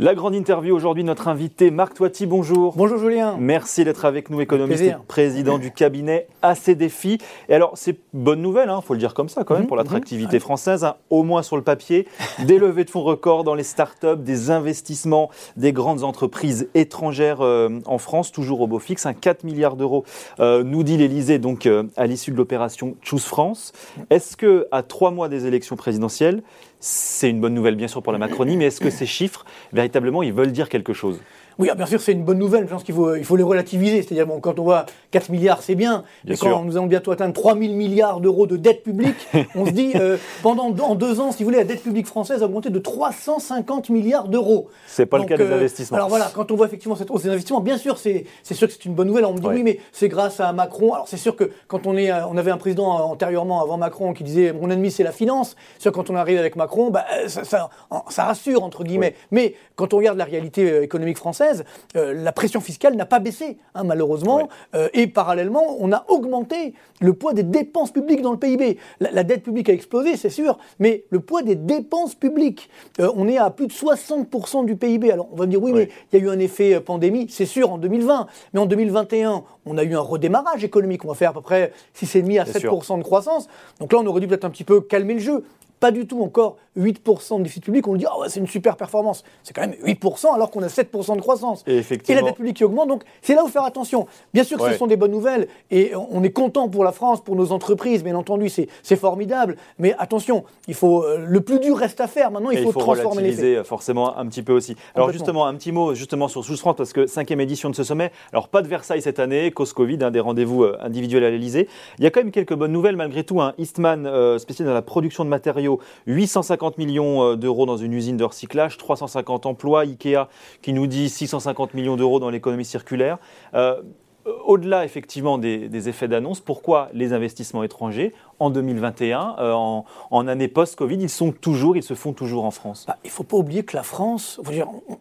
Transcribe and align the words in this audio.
La 0.00 0.14
grande 0.14 0.34
interview 0.34 0.74
aujourd'hui, 0.74 1.04
notre 1.04 1.28
invité 1.28 1.70
Marc 1.70 1.92
Toiti, 1.92 2.24
bonjour. 2.24 2.72
Bonjour 2.74 2.96
Julien. 2.96 3.36
Merci 3.38 3.84
d'être 3.84 4.06
avec 4.06 4.30
nous, 4.30 4.40
économiste 4.40 4.82
et 4.82 4.94
président 5.06 5.58
du 5.58 5.72
cabinet 5.72 6.26
AC 6.40 6.70
Défi. 6.70 7.18
Et 7.50 7.54
alors, 7.54 7.72
c'est 7.74 7.98
bonne 8.14 8.40
nouvelle, 8.40 8.68
il 8.68 8.70
hein, 8.70 8.80
faut 8.80 8.94
le 8.94 8.98
dire 8.98 9.12
comme 9.12 9.28
ça 9.28 9.44
quand 9.44 9.52
même, 9.52 9.64
mhm, 9.64 9.68
pour 9.68 9.76
l'attractivité 9.76 10.38
mhm. 10.38 10.40
française, 10.40 10.84
hein, 10.84 10.96
au 11.10 11.22
moins 11.22 11.42
sur 11.42 11.58
le 11.58 11.62
papier. 11.62 12.08
Des 12.46 12.58
levées 12.58 12.84
de 12.84 12.90
fonds 12.90 13.02
records 13.02 13.44
dans 13.44 13.54
les 13.54 13.62
startups, 13.62 14.16
des 14.16 14.50
investissements 14.50 15.28
des 15.58 15.74
grandes 15.74 16.02
entreprises 16.02 16.70
étrangères 16.74 17.42
euh, 17.42 17.68
en 17.84 17.98
France, 17.98 18.32
toujours 18.32 18.62
au 18.62 18.66
beau 18.66 18.78
fixe, 18.78 19.06
4 19.20 19.44
milliards 19.44 19.76
d'euros, 19.76 20.06
euh, 20.38 20.64
nous 20.64 20.82
dit 20.82 20.96
l'Elysée, 20.96 21.38
donc 21.38 21.66
euh, 21.66 21.82
à 21.98 22.06
l'issue 22.06 22.30
de 22.30 22.38
l'opération 22.38 22.96
Choose 23.02 23.24
France. 23.24 23.74
Est-ce 24.08 24.38
que 24.38 24.66
à 24.72 24.82
trois 24.82 25.10
mois 25.10 25.28
des 25.28 25.44
élections 25.44 25.76
présidentielles, 25.76 26.42
c'est 26.80 27.28
une 27.28 27.40
bonne 27.40 27.52
nouvelle 27.52 27.76
bien 27.76 27.88
sûr 27.88 28.02
pour 28.02 28.12
la 28.12 28.18
Macronie, 28.18 28.56
mais 28.56 28.64
est-ce 28.66 28.80
que 28.80 28.88
ces 28.88 29.04
chiffres, 29.04 29.44
véritablement, 29.90 30.22
ils 30.22 30.32
veulent 30.32 30.52
dire 30.52 30.68
quelque 30.68 30.92
chose 30.92 31.20
oui, 31.60 31.68
ah, 31.70 31.74
bien 31.74 31.84
sûr, 31.84 32.00
c'est 32.00 32.12
une 32.12 32.24
bonne 32.24 32.38
nouvelle. 32.38 32.64
Je 32.64 32.72
pense 32.72 32.82
qu'il 32.82 32.94
faut, 32.94 33.14
il 33.14 33.24
faut 33.24 33.36
les 33.36 33.42
relativiser. 33.42 34.00
C'est-à-dire, 34.00 34.26
bon, 34.26 34.40
quand 34.40 34.58
on 34.58 34.64
voit 34.64 34.86
4 35.10 35.28
milliards, 35.28 35.60
c'est 35.60 35.74
bien. 35.74 36.04
mais 36.24 36.34
quand 36.34 36.64
nous 36.64 36.78
allons 36.78 36.86
bientôt 36.86 37.10
atteindre 37.10 37.34
3 37.34 37.52
000 37.58 37.74
milliards 37.74 38.20
d'euros 38.20 38.46
de 38.46 38.56
dette 38.56 38.82
publique, 38.82 39.28
on 39.54 39.66
se 39.66 39.72
dit, 39.72 39.92
euh, 39.94 40.16
pendant 40.42 40.74
en 40.74 40.94
deux 40.94 41.20
ans, 41.20 41.32
si 41.32 41.42
vous 41.42 41.50
voulez, 41.50 41.58
la 41.58 41.64
dette 41.64 41.82
publique 41.82 42.06
française 42.06 42.42
a 42.42 42.46
augmenté 42.46 42.70
de 42.70 42.78
350 42.78 43.90
milliards 43.90 44.28
d'euros. 44.28 44.68
C'est 44.86 45.04
pas 45.04 45.18
le 45.18 45.24
cas 45.24 45.36
des 45.36 45.44
euh, 45.44 45.56
investissements. 45.56 45.98
Alors 45.98 46.08
voilà, 46.08 46.30
quand 46.34 46.50
on 46.50 46.56
voit 46.56 46.64
effectivement 46.64 46.96
cette 46.96 47.10
hausse 47.10 47.24
des 47.24 47.28
investissements, 47.28 47.60
bien 47.60 47.76
sûr, 47.76 47.98
c'est, 47.98 48.24
sûr 48.50 48.66
que 48.66 48.72
c'est 48.72 48.86
une 48.86 48.94
bonne 48.94 49.08
nouvelle. 49.08 49.26
On 49.26 49.34
me 49.34 49.38
dit, 49.38 49.46
oui, 49.46 49.62
mais 49.62 49.80
c'est 49.92 50.08
grâce 50.08 50.40
à 50.40 50.54
Macron. 50.54 50.94
Alors 50.94 51.08
c'est 51.08 51.18
sûr 51.18 51.36
que 51.36 51.50
quand 51.68 51.86
on, 51.86 51.94
est, 51.94 52.10
on 52.10 52.38
avait 52.38 52.52
un 52.52 52.56
président 52.56 52.88
antérieurement, 52.88 53.60
avant 53.60 53.76
Macron, 53.76 54.14
qui 54.14 54.24
disait, 54.24 54.54
mon 54.54 54.70
ennemi, 54.70 54.90
c'est 54.90 55.04
la 55.04 55.12
finance. 55.12 55.56
C'est 55.74 55.82
sûr, 55.82 55.92
quand 55.92 56.08
on 56.08 56.14
arrive 56.14 56.38
avec 56.38 56.56
Macron, 56.56 56.90
bah, 56.90 57.04
ça, 57.26 57.44
ça, 57.44 58.24
rassure, 58.24 58.64
entre 58.64 58.82
guillemets. 58.82 59.14
Mais 59.30 59.56
quand 59.76 59.92
on 59.92 59.98
regarde 59.98 60.16
la 60.16 60.24
réalité 60.24 60.70
euh, 60.70 60.82
économique 60.82 61.18
française, 61.18 61.49
la 61.94 62.30
la 62.30 62.32
pression 62.32 62.60
fiscale 62.60 62.94
n'a 62.94 63.06
pas 63.06 63.18
baissé, 63.18 63.58
hein, 63.74 63.82
malheureusement, 63.82 64.48
euh, 64.76 64.88
et 64.94 65.08
parallèlement, 65.08 65.76
on 65.80 65.90
a 65.90 66.04
augmenté 66.06 66.74
le 67.00 67.12
poids 67.12 67.32
des 67.32 67.42
dépenses 67.42 67.90
publiques 67.90 68.22
dans 68.22 68.30
le 68.30 68.38
PIB. 68.38 68.78
La, 69.00 69.24
dette 69.24 69.42
publique 69.42 69.68
a 69.68 69.72
explosé, 69.72 70.16
c'est 70.16 70.30
sûr, 70.30 70.58
mais 70.78 71.04
le 71.10 71.18
poids 71.18 71.42
des 71.42 71.56
dépenses 71.56 72.14
publiques, 72.14 72.70
euh, 73.00 73.10
on 73.16 73.26
est 73.26 73.36
à 73.36 73.50
plus 73.50 73.66
de 73.66 73.72
60% 73.72 74.64
du 74.64 74.76
PIB. 74.76 75.10
Alors 75.10 75.28
on 75.32 75.36
va 75.36 75.46
me 75.46 75.50
dire, 75.50 75.60
oui, 75.60 75.72
mais 75.72 75.88
il 76.12 76.20
y 76.20 76.22
a 76.22 76.24
eu 76.24 76.30
un 76.30 76.38
effet 76.38 76.74
euh, 76.74 76.80
pandémie, 76.80 77.26
c'est 77.30 77.46
sûr, 77.46 77.72
en 77.72 77.78
2020, 77.78 78.28
mais 78.54 78.60
en 78.60 78.66
2021, 78.66 79.42
on 79.66 79.76
a 79.76 79.82
eu 79.82 79.96
un 79.96 80.00
redémarrage 80.00 80.62
économique, 80.62 81.04
on 81.04 81.08
va 81.08 81.14
faire 81.14 81.30
à 81.30 81.34
peu 81.34 81.40
près 81.40 81.72
6,5 81.96 82.40
à 82.40 82.44
7% 82.44 82.98
de 82.98 83.02
croissance. 83.02 83.48
Donc 83.80 83.92
là, 83.92 83.98
on 83.98 84.06
aurait 84.06 84.20
dû 84.20 84.28
peut-être 84.28 84.44
un 84.44 84.50
petit 84.50 84.64
peu 84.64 84.80
calmer 84.80 85.14
le 85.14 85.20
jeu 85.20 85.44
pas 85.80 85.90
du 85.90 86.06
tout 86.06 86.22
encore 86.22 86.56
8% 86.78 87.38
de 87.38 87.42
déficit 87.42 87.64
public. 87.64 87.86
On 87.88 87.96
dit, 87.96 88.06
oh, 88.06 88.24
c'est 88.28 88.38
une 88.38 88.46
super 88.46 88.76
performance. 88.76 89.24
C'est 89.42 89.54
quand 89.54 89.62
même 89.62 89.74
8% 89.84 90.34
alors 90.34 90.50
qu'on 90.50 90.62
a 90.62 90.68
7% 90.68 91.16
de 91.16 91.20
croissance. 91.20 91.64
Et, 91.66 91.82
la 92.08 92.22
dette 92.22 92.36
publique 92.36 92.58
qui 92.58 92.64
augmente. 92.64 92.88
Donc 92.88 93.02
c'est 93.22 93.34
là 93.34 93.44
où 93.44 93.48
faire 93.48 93.64
attention. 93.64 94.06
Bien 94.32 94.44
sûr 94.44 94.58
que 94.58 94.70
ce 94.70 94.78
sont 94.78 94.86
des 94.86 94.96
bonnes 94.96 95.10
nouvelles 95.10 95.48
et 95.70 95.92
on 95.94 96.22
est 96.22 96.30
content 96.30 96.68
pour 96.68 96.84
la 96.84 96.92
France, 96.92 97.22
pour 97.22 97.34
nos 97.34 97.52
entreprises, 97.52 98.04
bien 98.04 98.14
entendu, 98.14 98.48
c'est 98.48 98.96
formidable. 98.96 99.56
Mais 99.78 99.94
attention, 99.98 100.44
il 100.68 100.74
faut, 100.74 101.02
euh, 101.02 101.24
le 101.26 101.40
plus 101.40 101.58
dur 101.58 101.76
reste 101.76 102.00
à 102.00 102.06
faire. 102.06 102.30
Maintenant, 102.30 102.50
il, 102.50 102.62
faut, 102.62 102.72
transformer 102.72 103.22
les 103.22 103.64
forcément 103.64 104.16
un 104.16 104.26
petit 104.26 104.42
peu 104.42 104.52
aussi. 104.52 104.76
Alors 104.94 105.10
justement, 105.12 105.46
un 105.46 105.54
petit 105.54 105.72
mot 105.72 105.94
justement 105.94 106.28
sur 106.28 106.44
Sous 106.44 106.56
France 106.56 106.76
parce 106.76 106.92
que 106.92 107.06
cinquième 107.06 107.40
édition 107.40 107.70
de 107.70 107.74
ce 107.74 107.84
sommet. 107.84 108.12
Alors 108.32 108.48
pas 108.48 108.62
de 108.62 108.68
Versailles 108.68 109.02
cette 109.02 109.18
année, 109.18 109.50
cause 109.50 109.72
Covid, 109.72 109.98
hein, 110.02 110.10
des 110.10 110.20
rendez-vous 110.20 110.64
euh, 110.64 110.76
individuels 110.80 111.24
à 111.24 111.30
l'Elysée. 111.30 111.68
Il 111.98 112.04
y 112.04 112.06
a 112.06 112.10
quand 112.10 112.20
même 112.20 112.32
quelques 112.32 112.54
bonnes 112.54 112.72
nouvelles 112.72 112.96
malgré 112.96 113.24
tout. 113.24 113.40
Hein. 113.40 113.54
Eastman, 113.58 114.06
euh, 114.06 114.38
spécialisé 114.38 114.68
dans 114.68 114.74
la 114.74 114.82
production 114.82 115.24
de 115.24 115.30
matériaux, 115.30 115.69
850 116.06 116.78
millions 116.78 117.22
euh, 117.22 117.36
d'euros 117.36 117.66
dans 117.66 117.76
une 117.76 117.92
usine 117.92 118.16
de 118.16 118.24
recyclage, 118.24 118.76
350 118.78 119.46
emplois, 119.46 119.82
Ikea 119.82 120.28
qui 120.62 120.72
nous 120.72 120.86
dit 120.86 121.08
650 121.08 121.74
millions 121.74 121.96
d'euros 121.96 122.20
dans 122.20 122.30
l'économie 122.30 122.64
circulaire. 122.64 123.18
Euh, 123.54 123.80
au-delà 124.24 124.84
effectivement 124.84 125.38
des, 125.38 125.88
effets 125.88 126.08
d'annonce, 126.08 126.40
pourquoi 126.40 126.88
les 126.92 127.12
investissements 127.12 127.62
étrangers 127.62 128.12
en 128.38 128.50
2021, 128.50 129.36
euh, 129.38 129.52
en, 129.52 130.28
année 130.28 130.48
post-Covid, 130.48 130.96
ils 130.96 131.10
sont 131.10 131.32
toujours, 131.32 131.76
ils 131.76 131.82
se 131.82 131.94
font 131.94 132.12
toujours 132.12 132.44
en 132.44 132.50
France? 132.50 132.84
Bah, 132.86 132.96
Il 133.04 133.08
ne 133.08 133.12
faut 133.12 133.22
pas 133.22 133.36
oublier 133.36 133.62
que 133.62 133.76
la 133.76 133.82
France, 133.82 134.40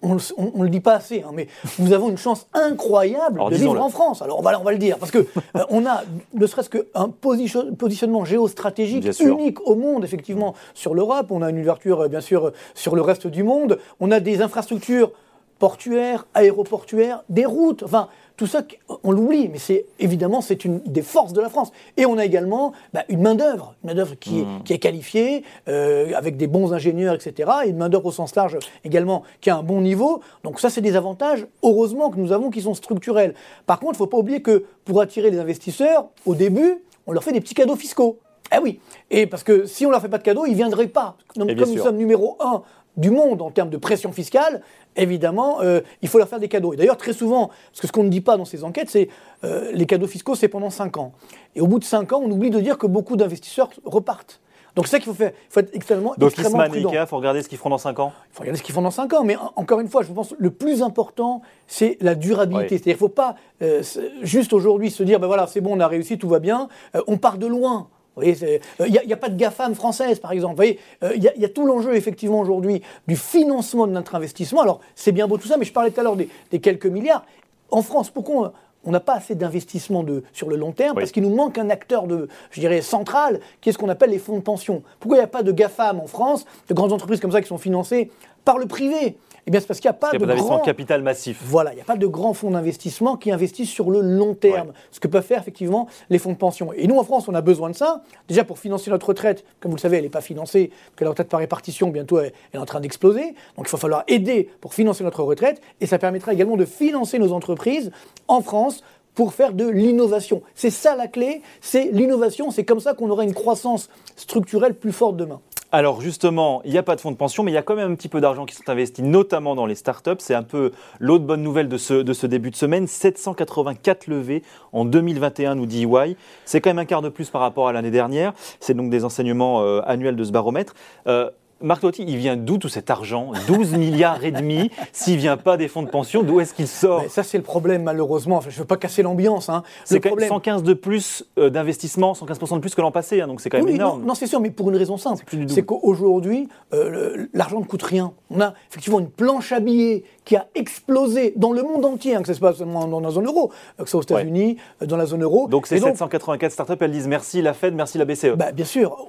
on 0.01 0.15
ne 0.15 0.63
le 0.63 0.69
dit 0.69 0.79
pas 0.79 0.95
assez, 0.95 1.23
hein, 1.23 1.31
mais 1.33 1.47
nous 1.79 1.93
avons 1.93 2.09
une 2.09 2.17
chance 2.17 2.47
incroyable 2.53 3.41
de 3.49 3.55
vivre 3.55 3.81
en 3.81 3.89
France. 3.89 4.21
Alors 4.21 4.39
on 4.39 4.41
va, 4.41 4.59
on 4.59 4.63
va 4.63 4.71
le 4.71 4.77
dire, 4.77 4.97
parce 4.97 5.11
qu'on 5.11 5.19
euh, 5.55 5.63
on 5.69 5.85
a 5.85 6.03
ne 6.33 6.47
serait-ce 6.47 6.69
qu'un 6.69 7.09
positionnement 7.09 8.25
géostratégique 8.25 9.07
unique 9.19 9.67
au 9.67 9.75
monde, 9.75 10.03
effectivement, 10.03 10.53
sur 10.73 10.93
l'Europe. 10.93 11.27
On 11.29 11.41
a 11.41 11.49
une 11.49 11.59
ouverture, 11.59 12.01
euh, 12.01 12.07
bien 12.07 12.21
sûr, 12.21 12.51
sur 12.73 12.95
le 12.95 13.01
reste 13.01 13.27
du 13.27 13.43
monde. 13.43 13.79
On 13.99 14.11
a 14.11 14.19
des 14.19 14.41
infrastructures 14.41 15.11
portuaires, 15.59 16.25
aéroportuaires, 16.33 17.23
des 17.29 17.45
routes. 17.45 17.83
Enfin, 17.83 18.07
tout 18.39 18.47
ça, 18.47 18.63
on 19.03 19.11
l'oublie, 19.11 19.49
mais 19.49 19.57
c'est 19.57 19.85
évidemment 19.99 20.39
c'est 20.39 20.63
une 20.63 20.79
des 20.85 21.01
forces 21.01 21.33
de 21.33 21.41
la 21.41 21.49
France. 21.49 21.73
Et 21.97 22.05
on 22.05 22.17
a 22.17 22.23
également 22.23 22.71
bah, 22.93 23.03
une 23.09 23.21
main 23.21 23.35
d'œuvre, 23.35 23.75
une 23.83 23.89
main 23.89 23.95
d'œuvre 23.95 24.15
qui, 24.17 24.43
mmh. 24.43 24.63
qui, 24.63 24.71
est 24.71 24.79
qualifiée, 24.79 25.43
euh, 25.67 26.13
avec 26.15 26.37
des 26.37 26.47
bons 26.47 26.71
ingénieurs, 26.71 27.13
etc. 27.13 27.51
Et 27.65 27.69
une 27.71 27.75
main 27.75 27.89
d'œuvre 27.89 28.05
au 28.05 28.11
sens 28.13 28.33
large 28.37 28.57
également 28.85 29.23
qui 29.41 29.49
a 29.49 29.57
un 29.57 29.61
bon 29.61 29.81
niveau. 29.81 30.21
Donc 30.45 30.61
ça, 30.61 30.69
c'est 30.69 30.79
des 30.79 30.95
avantages, 30.95 31.47
heureusement 31.63 32.09
que 32.09 32.17
nous 32.17 32.31
avons, 32.31 32.49
qui 32.49 32.61
sont 32.61 32.75
structurels. 32.75 33.33
Par 33.65 33.81
contre, 33.81 33.95
il 33.95 33.95
ne 33.95 34.05
faut 34.05 34.07
pas 34.07 34.17
oublier 34.17 34.41
que 34.41 34.63
pour 34.85 35.01
attirer 35.01 35.31
les 35.31 35.39
investisseurs, 35.39 36.07
au 36.25 36.33
début, 36.33 36.81
on 37.07 37.11
leur 37.11 37.25
fait 37.25 37.33
des 37.33 37.41
petits 37.41 37.55
cadeaux 37.55 37.75
fiscaux. 37.75 38.19
Eh 38.55 38.59
oui, 38.59 38.79
et 39.11 39.27
parce 39.27 39.43
que 39.43 39.65
si 39.65 39.85
on 39.85 39.91
leur 39.91 40.01
fait 40.01 40.07
pas 40.07 40.17
de 40.17 40.23
cadeaux, 40.23 40.45
ils 40.45 40.55
viendraient 40.55 40.87
pas. 40.87 41.17
Donc, 41.35 41.55
comme 41.57 41.69
nous 41.69 41.83
sommes 41.83 41.97
numéro 41.97 42.37
un 42.39 42.63
du 42.99 43.09
monde 43.11 43.41
en 43.41 43.49
termes 43.49 43.69
de 43.69 43.77
pression 43.77 44.11
fiscale, 44.11 44.61
évidemment, 44.95 45.61
euh, 45.61 45.81
il 46.01 46.09
faut 46.09 46.17
leur 46.17 46.27
faire 46.27 46.39
des 46.39 46.49
cadeaux. 46.49 46.73
Et 46.73 46.75
d'ailleurs, 46.75 46.97
très 46.97 47.13
souvent, 47.13 47.47
parce 47.47 47.81
que 47.81 47.87
ce 47.87 47.91
qu'on 47.91 48.03
ne 48.03 48.09
dit 48.09 48.21
pas 48.21 48.37
dans 48.37 48.45
ces 48.45 48.63
enquêtes, 48.63 48.89
c'est 48.89 49.07
euh, 49.43 49.71
les 49.73 49.85
cadeaux 49.85 50.07
fiscaux, 50.07 50.35
c'est 50.35 50.49
pendant 50.49 50.69
5 50.69 50.97
ans. 50.97 51.13
Et 51.55 51.61
au 51.61 51.67
bout 51.67 51.79
de 51.79 51.85
5 51.85 52.11
ans, 52.13 52.21
on 52.23 52.29
oublie 52.29 52.49
de 52.49 52.59
dire 52.59 52.77
que 52.77 52.87
beaucoup 52.87 53.15
d'investisseurs 53.15 53.69
repartent. 53.85 54.41
Donc 54.75 54.85
c'est 54.85 54.91
ça 54.91 54.99
qu'il 54.99 55.07
faut 55.07 55.13
faire. 55.13 55.31
Il 55.33 55.51
faut 55.51 55.59
être 55.61 55.73
extrêmement, 55.73 56.13
Donc 56.17 56.29
extrêmement 56.31 56.67
prudent. 56.69 56.91
il 56.91 57.07
faut 57.07 57.17
regarder 57.17 57.41
ce 57.41 57.49
qu'ils 57.49 57.57
font 57.57 57.69
dans 57.69 57.79
5 57.79 57.99
ans 57.99 58.13
Il 58.31 58.35
faut 58.35 58.41
regarder 58.41 58.59
ce 58.59 58.63
qu'ils 58.63 58.75
font 58.75 58.81
dans 58.81 58.91
5 58.91 59.11
ans. 59.13 59.23
Mais 59.23 59.35
encore 59.55 59.79
une 59.79 59.87
fois, 59.87 60.03
je 60.03 60.11
pense 60.11 60.29
que 60.29 60.35
le 60.37 60.51
plus 60.51 60.83
important, 60.83 61.41
c'est 61.67 61.97
la 62.01 62.15
durabilité. 62.15 62.77
C'est-à-dire 62.77 62.83
qu'il 62.83 62.93
ne 62.93 62.97
faut 62.97 63.09
pas 63.09 63.35
euh, 63.61 63.81
juste 64.21 64.53
aujourd'hui 64.53 64.91
se 64.91 65.03
dire, 65.03 65.19
ben 65.19 65.27
voilà, 65.27 65.47
c'est 65.47 65.61
bon, 65.61 65.75
on 65.75 65.79
a 65.79 65.87
réussi, 65.87 66.17
tout 66.17 66.29
va 66.29 66.39
bien. 66.39 66.67
on 67.07 67.17
part 67.17 67.37
de 67.37 67.47
loin. 67.47 67.87
Il 68.23 68.33
n'y 68.33 68.97
euh, 69.01 69.13
a, 69.13 69.17
pas 69.17 69.29
de 69.29 69.37
GAFAM 69.37 69.75
française, 69.75 70.19
par 70.19 70.31
exemple. 70.31 70.65
Il 70.65 70.77
euh, 71.03 71.15
y, 71.15 71.39
y, 71.39 71.45
a 71.45 71.49
tout 71.49 71.65
l'enjeu, 71.65 71.95
effectivement, 71.95 72.39
aujourd'hui, 72.39 72.81
du 73.07 73.15
financement 73.15 73.87
de 73.87 73.91
notre 73.91 74.15
investissement. 74.15 74.61
Alors, 74.61 74.79
c'est 74.95 75.11
bien 75.11 75.27
beau 75.27 75.37
tout 75.37 75.47
ça, 75.47 75.57
mais 75.57 75.65
je 75.65 75.73
parlais 75.73 75.91
tout 75.91 75.99
à 75.99 76.03
l'heure 76.03 76.15
des, 76.15 76.59
quelques 76.59 76.85
milliards. 76.85 77.25
En 77.71 77.81
France, 77.81 78.09
pourquoi 78.09 78.53
on 78.85 78.91
n'a 78.91 78.99
pas 78.99 79.15
assez 79.15 79.35
d'investissement 79.35 80.05
sur 80.33 80.49
le 80.49 80.55
long 80.55 80.71
terme? 80.71 80.95
Parce 80.95 81.11
qu'il 81.11 81.23
nous 81.23 81.35
manque 81.35 81.57
un 81.57 81.69
acteur, 81.69 82.07
de, 82.07 82.27
je 82.51 82.59
dirais, 82.59 82.81
central, 82.81 83.39
qui 83.61 83.69
est 83.69 83.71
ce 83.71 83.77
qu'on 83.77 83.89
appelle 83.89 84.09
les 84.09 84.19
fonds 84.19 84.37
de 84.37 84.43
pension. 84.43 84.83
Pourquoi 84.99 85.17
il 85.17 85.21
n'y 85.21 85.25
a 85.25 85.27
pas 85.27 85.43
de 85.43 85.51
GAFAM 85.51 85.99
en 85.99 86.07
France, 86.07 86.45
de 86.67 86.73
grandes 86.73 86.93
entreprises 86.93 87.19
comme 87.19 87.31
ça 87.31 87.41
qui 87.41 87.47
sont 87.47 87.57
financées 87.57 88.09
par 88.45 88.57
le 88.57 88.65
privé? 88.65 89.17
Eh 89.49 89.51
bien, 89.51 89.61
c'est 89.61 89.65
parce 89.65 89.79
qu'il 89.79 89.89
n'y 89.89 89.95
a 89.95 89.97
pas 89.97 90.11
de 90.11 90.23
grand... 90.35 90.59
capital 90.59 91.01
massif. 91.01 91.41
Voilà, 91.43 91.73
il 91.73 91.77
n'y 91.77 91.81
a 91.81 91.83
pas 91.83 91.95
de 91.95 92.05
grands 92.05 92.35
fonds 92.35 92.51
d'investissement 92.51 93.17
qui 93.17 93.31
investissent 93.31 93.71
sur 93.71 93.89
le 93.89 93.99
long 93.99 94.35
terme, 94.35 94.73
ce 94.91 94.99
que 94.99 95.07
peuvent 95.07 95.25
faire 95.25 95.39
effectivement 95.39 95.87
les 96.11 96.19
fonds 96.19 96.33
de 96.33 96.37
pension. 96.37 96.71
Et 96.73 96.85
nous, 96.85 96.99
en 96.99 97.03
France, 97.03 97.27
on 97.27 97.33
a 97.33 97.41
besoin 97.41 97.71
de 97.71 97.75
ça, 97.75 98.03
déjà 98.27 98.43
pour 98.43 98.59
financer 98.59 98.91
notre 98.91 99.07
retraite. 99.07 99.43
Comme 99.59 99.71
vous 99.71 99.77
le 99.77 99.81
savez, 99.81 99.97
elle 99.97 100.03
n'est 100.03 100.09
pas 100.09 100.21
financée, 100.21 100.67
parce 100.69 100.97
que 100.97 101.03
la 101.03 101.09
retraite 101.09 101.29
par 101.29 101.39
répartition, 101.39 101.89
bientôt, 101.89 102.19
elle 102.19 102.31
est 102.53 102.59
en 102.59 102.65
train 102.65 102.79
d'exploser. 102.79 103.33
Donc, 103.57 103.67
il 103.67 103.71
va 103.71 103.79
falloir 103.79 104.03
aider 104.07 104.51
pour 104.61 104.75
financer 104.75 105.03
notre 105.03 105.23
retraite, 105.23 105.61
et 105.81 105.87
ça 105.87 105.97
permettra 105.97 106.31
également 106.31 106.55
de 106.55 106.65
financer 106.65 107.17
nos 107.17 107.33
entreprises 107.33 107.89
en 108.27 108.41
France 108.41 108.83
pour 109.15 109.33
faire 109.33 109.53
de 109.53 109.67
l'innovation. 109.67 110.43
C'est 110.53 110.69
ça 110.69 110.95
la 110.95 111.07
clé, 111.07 111.41
c'est 111.59 111.89
l'innovation, 111.91 112.51
c'est 112.51 112.65
comme 112.65 112.79
ça 112.79 112.93
qu'on 112.93 113.09
aura 113.09 113.23
une 113.23 113.33
croissance 113.33 113.89
structurelle 114.15 114.75
plus 114.75 114.91
forte 114.91 115.17
demain. 115.17 115.41
Alors 115.71 116.01
justement, 116.01 116.63
il 116.65 116.71
n'y 116.71 116.79
a 116.79 116.83
pas 116.83 116.95
de 116.95 117.01
fonds 117.01 117.11
de 117.11 117.15
pension, 117.15 117.43
mais 117.43 117.51
il 117.51 117.53
y 117.53 117.57
a 117.57 117.61
quand 117.61 117.75
même 117.75 117.91
un 117.91 117.95
petit 117.95 118.07
peu 118.07 118.21
d'argent 118.21 118.47
qui 118.47 118.55
sont 118.55 118.67
investis, 118.69 119.05
notamment 119.05 119.53
dans 119.53 119.67
les 119.67 119.75
startups. 119.75 120.15
C'est 120.17 120.33
un 120.33 120.41
peu 120.41 120.71
l'autre 120.99 121.25
bonne 121.25 121.43
nouvelle 121.43 121.69
de 121.69 121.77
ce, 121.77 122.25
début 122.25 122.49
de 122.49 122.55
semaine. 122.55 122.87
784 122.87 124.07
levées 124.07 124.41
en 124.73 124.83
2021, 124.83 125.53
nous 125.53 125.67
dit 125.67 125.83
EY. 125.83 126.17
C'est 126.45 126.59
quand 126.59 126.71
même 126.71 126.79
un 126.79 126.85
quart 126.85 127.03
de 127.03 127.09
plus 127.09 127.29
par 127.29 127.41
rapport 127.41 127.67
à 127.67 127.73
l'année 127.73 127.91
dernière. 127.91 128.33
C'est 128.59 128.73
donc 128.73 128.89
des 128.89 129.05
enseignements 129.05 129.61
euh, 129.61 129.81
annuels 129.85 130.15
de 130.15 130.23
ce 130.23 130.31
baromètre. 130.31 130.73
Euh, 131.05 131.29
Marc 131.61 131.81
Totti, 131.81 132.05
il 132.07 132.15
vient 132.15 132.37
d'où 132.37 132.57
tout 132.57 132.69
cet 132.69 132.89
argent? 132.89 133.31
12 133.47 133.73
milliards 133.73 134.23
et 134.23 134.31
demi. 134.31 134.71
S'il 134.93 135.17
vient 135.17 135.35
pas 135.35 135.57
des 135.57 135.67
fonds 135.67 135.83
de 135.83 135.89
pension, 135.89 136.23
d'où 136.23 136.39
est-ce 136.39 136.53
qu'il 136.53 136.67
sort? 136.67 137.03
Ça, 137.09 137.23
c'est 137.23 137.37
le 137.37 137.43
problème, 137.43 137.83
malheureusement. 137.83 138.39
je 138.41 138.47
ne 138.47 138.53
veux 138.53 138.65
pas 138.65 138.77
casser 138.77 139.03
l'ambiance. 139.03 139.49
Hein. 139.49 139.63
C'est 139.83 139.99
problème... 139.99 140.29
115 140.29 140.63
de 140.63 140.73
plus 140.73 141.25
euh, 141.37 141.49
d'investissement, 141.49 142.13
115% 142.13 142.55
de 142.55 142.59
plus 142.59 142.75
que 142.75 142.81
l'an 142.81 142.91
passé. 142.91 143.19
Hein, 143.21 143.27
donc 143.27 143.41
c'est 143.41 143.49
quand 143.49 143.57
même 143.57 143.67
énorme. 143.67 144.05
Non, 144.05 144.15
c'est 144.15 144.27
sûr, 144.27 144.39
mais 144.39 144.51
pour 144.51 144.69
une 144.69 144.77
raison 144.77 144.97
simple. 144.97 145.25
C'est 145.47 145.63
qu'aujourd'hui, 145.63 146.47
euh, 146.73 147.27
l'argent 147.33 147.59
ne 147.59 147.65
coûte 147.65 147.83
rien. 147.83 148.13
On 148.29 148.39
a 148.39 148.53
effectivement 148.69 148.99
une 148.99 149.09
planche 149.09 149.51
à 149.51 149.59
billets 149.59 150.03
qui 150.23 150.35
a 150.35 150.47
explosé 150.55 151.33
dans 151.35 151.51
le 151.51 151.63
monde 151.63 151.83
entier, 151.83 152.15
hein, 152.15 152.21
que 152.21 152.27
ce 152.27 152.33
soit 152.33 152.53
seulement 152.53 152.87
dans 152.87 152.99
la 152.99 153.09
zone 153.09 153.25
euro, 153.25 153.51
que 153.77 153.85
ce 153.85 153.91
soit 153.91 153.99
aux 153.99 154.03
États-Unis, 154.03 154.57
euh, 154.81 154.85
dans 154.85 154.97
la 154.97 155.05
zone 155.05 155.23
euro. 155.23 155.47
Donc 155.47 155.67
ces 155.67 155.79
784 155.79 156.51
startups, 156.51 156.73
elles 156.79 156.91
disent 156.91 157.07
merci 157.07 157.41
la 157.41 157.53
Fed, 157.53 157.73
merci 157.73 157.97
la 157.97 158.05
BCE. 158.05 158.35
Bah, 158.37 158.51
bien 158.51 158.65
sûr 158.65 159.07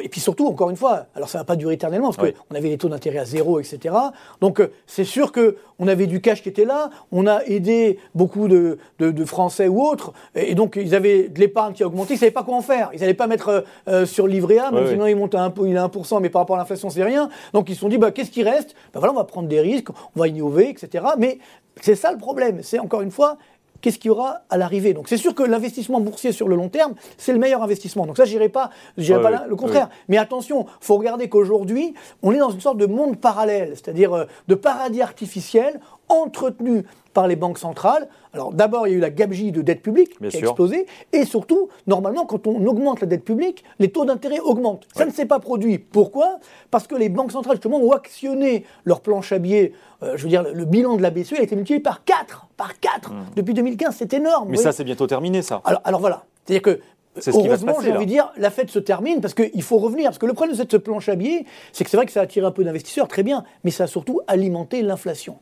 et 0.00 0.08
puis 0.08 0.20
surtout, 0.20 0.46
encore 0.46 0.70
une 0.70 0.76
fois, 0.76 1.06
alors 1.14 1.28
ça 1.28 1.38
va 1.38 1.44
pas 1.44 1.56
durer 1.56 1.74
éternellement 1.74 2.12
parce 2.12 2.30
qu'on 2.30 2.54
avait 2.54 2.68
les 2.68 2.78
taux 2.78 2.88
d'intérêt 2.88 3.18
à 3.18 3.24
zéro, 3.24 3.60
etc. 3.60 3.94
Donc 4.40 4.60
euh, 4.60 4.72
c'est 4.86 5.04
sûr 5.04 5.32
que 5.32 5.56
on 5.78 5.88
avait 5.88 6.06
du 6.06 6.20
cash 6.20 6.42
qui 6.42 6.48
était 6.48 6.64
là, 6.64 6.90
on 7.12 7.26
a 7.26 7.42
aidé 7.44 7.98
beaucoup 8.14 8.48
de, 8.48 8.78
Français 9.26 9.68
ou 9.68 9.82
autres, 9.82 10.12
et 10.34 10.54
donc 10.54 10.76
ils 10.76 10.94
avaient 10.94 11.28
de 11.28 11.38
l'épargne 11.38 11.74
qui 11.74 11.82
a 11.82 11.86
augmenté, 11.86 12.14
ils 12.14 12.18
savaient 12.18 12.30
pas 12.30 12.42
quoi 12.42 12.56
en 12.56 12.62
faire. 12.62 12.90
Ils 12.94 13.00
n'allaient 13.00 13.14
pas 13.14 13.26
mettre 13.26 13.48
euh, 13.48 13.60
euh, 13.88 14.06
sur 14.06 14.26
le 14.26 14.32
livret 14.32 14.58
A, 14.58 14.70
mais 14.70 14.86
sinon 14.88 15.06
il 15.06 15.16
monte 15.16 15.34
à 15.34 15.42
un, 15.42 15.52
il 15.64 15.76
a 15.76 15.86
1%, 15.86 16.20
mais 16.20 16.30
par 16.30 16.42
rapport 16.42 16.56
à 16.56 16.58
l'inflation 16.60 16.90
c'est 16.90 17.04
rien. 17.04 17.28
Donc 17.52 17.68
ils 17.68 17.74
se 17.74 17.80
sont 17.80 17.88
dit, 17.88 17.98
bah, 17.98 18.10
qu'est-ce 18.10 18.30
qui 18.30 18.42
reste? 18.42 18.74
Ben 18.94 19.00
voilà, 19.00 19.12
on 19.12 19.16
va 19.16 19.24
prendre 19.24 19.48
des 19.48 19.60
risques, 19.60 19.90
on 19.90 20.20
va 20.20 20.28
innover, 20.28 20.70
etc. 20.70 21.04
Mais 21.18 21.38
c'est 21.80 21.94
ça 21.94 22.12
le 22.12 22.18
problème. 22.18 22.60
C'est 22.62 22.78
encore 22.78 23.02
une 23.02 23.10
fois, 23.10 23.36
qu'est-ce 23.80 23.98
qu'il 23.98 24.08
y 24.08 24.10
aura 24.10 24.42
à 24.50 24.56
l'arrivée. 24.56 24.94
Donc 24.94 25.08
c'est 25.08 25.16
sûr 25.16 25.34
que 25.34 25.42
l'investissement 25.42 26.00
boursier 26.00 26.32
sur 26.32 26.48
le 26.48 26.56
long 26.56 26.68
terme, 26.68 26.94
c'est 27.18 27.32
le 27.32 27.38
meilleur 27.38 27.62
investissement. 27.62 28.06
Donc 28.06 28.16
ça, 28.16 28.24
j'irai 28.24 28.48
pas, 28.48 28.70
j'irai 28.98 29.20
pas 29.20 29.30
là, 29.30 29.46
le 29.48 29.56
contraire. 29.56 29.88
Mais 30.08 30.18
attention, 30.18 30.66
faut 30.80 30.96
regarder 30.96 31.28
qu'aujourd'hui, 31.28 31.94
on 32.22 32.32
est 32.32 32.38
dans 32.38 32.50
une 32.50 32.60
sorte 32.60 32.78
de 32.78 32.86
monde 32.86 33.18
parallèle, 33.18 33.70
c'est-à-dire 33.74 34.12
euh, 34.12 34.24
de 34.48 34.54
paradis 34.54 35.02
artificiel 35.02 35.80
entretenu 36.08 36.84
par 37.16 37.28
les 37.28 37.36
banques 37.36 37.58
centrales. 37.58 38.08
Alors 38.34 38.52
d'abord, 38.52 38.86
il 38.86 38.90
y 38.90 38.94
a 38.94 38.98
eu 38.98 39.00
la 39.00 39.10
gabegie 39.10 39.50
de 39.50 39.62
dette 39.62 39.80
publique 39.80 40.18
qui 40.18 40.36
a 40.36 40.40
explosé, 40.40 40.86
et 41.14 41.24
surtout, 41.24 41.68
normalement, 41.86 42.26
quand 42.26 42.46
on 42.46 42.66
augmente 42.66 43.00
la 43.00 43.06
dette 43.06 43.24
publique, 43.24 43.64
les 43.78 43.90
taux 43.90 44.04
d'intérêt 44.04 44.38
augmentent. 44.40 44.86
Ça 44.94 45.06
ne 45.06 45.10
s'est 45.10 45.24
pas 45.24 45.38
produit. 45.38 45.78
Pourquoi? 45.78 46.38
Parce 46.70 46.86
que 46.86 46.94
les 46.94 47.08
banques 47.08 47.32
centrales, 47.32 47.56
justement, 47.56 47.78
ont 47.78 47.92
actionné 47.92 48.66
leur 48.84 49.00
planche 49.00 49.32
à 49.32 49.38
billets. 49.38 49.72
Euh, 50.02 50.16
je 50.16 50.24
veux 50.24 50.28
dire, 50.28 50.42
le, 50.42 50.64
bilan 50.66 50.96
de 50.96 51.02
la 51.02 51.10
BCE 51.10 51.34
a 51.38 51.42
été 51.42 51.56
multiplié 51.56 51.80
par 51.80 52.04
4, 52.04 52.48
par 52.58 52.78
4 52.78 53.10
hmm. 53.10 53.16
depuis 53.34 53.54
2015, 53.54 53.96
c'est 53.96 54.12
énorme. 54.12 54.50
Mais 54.50 54.58
ça, 54.58 54.72
c'est 54.72 54.84
bientôt 54.84 55.06
terminé, 55.06 55.40
ça. 55.40 55.62
Alors, 55.64 55.80
alors 55.84 56.00
voilà. 56.00 56.24
C'est-à-dire 56.44 56.62
que 56.62 56.80
Heureusement, 57.26 57.76
j'ai 57.82 57.92
envie 57.92 58.06
de 58.06 58.10
dire, 58.10 58.32
la 58.36 58.50
fête 58.50 58.70
se 58.70 58.78
termine 58.78 59.20
parce 59.20 59.34
qu'il 59.34 59.62
faut 59.62 59.78
revenir. 59.78 60.04
Parce 60.06 60.18
que 60.18 60.26
le 60.26 60.32
problème 60.32 60.56
de 60.56 60.60
cette 60.60 60.78
planche 60.78 61.08
à 61.08 61.16
billets, 61.16 61.44
c'est 61.72 61.84
que 61.84 61.90
c'est 61.90 61.96
vrai 61.96 62.06
que 62.06 62.12
ça 62.12 62.20
a 62.20 62.22
attiré 62.24 62.46
un 62.46 62.50
peu 62.50 62.64
d'investisseurs, 62.64 63.08
très 63.08 63.22
bien, 63.22 63.44
mais 63.64 63.70
ça 63.70 63.84
a 63.84 63.86
surtout 63.86 64.20
alimenté 64.26 64.82
l'inflation. 64.82 65.38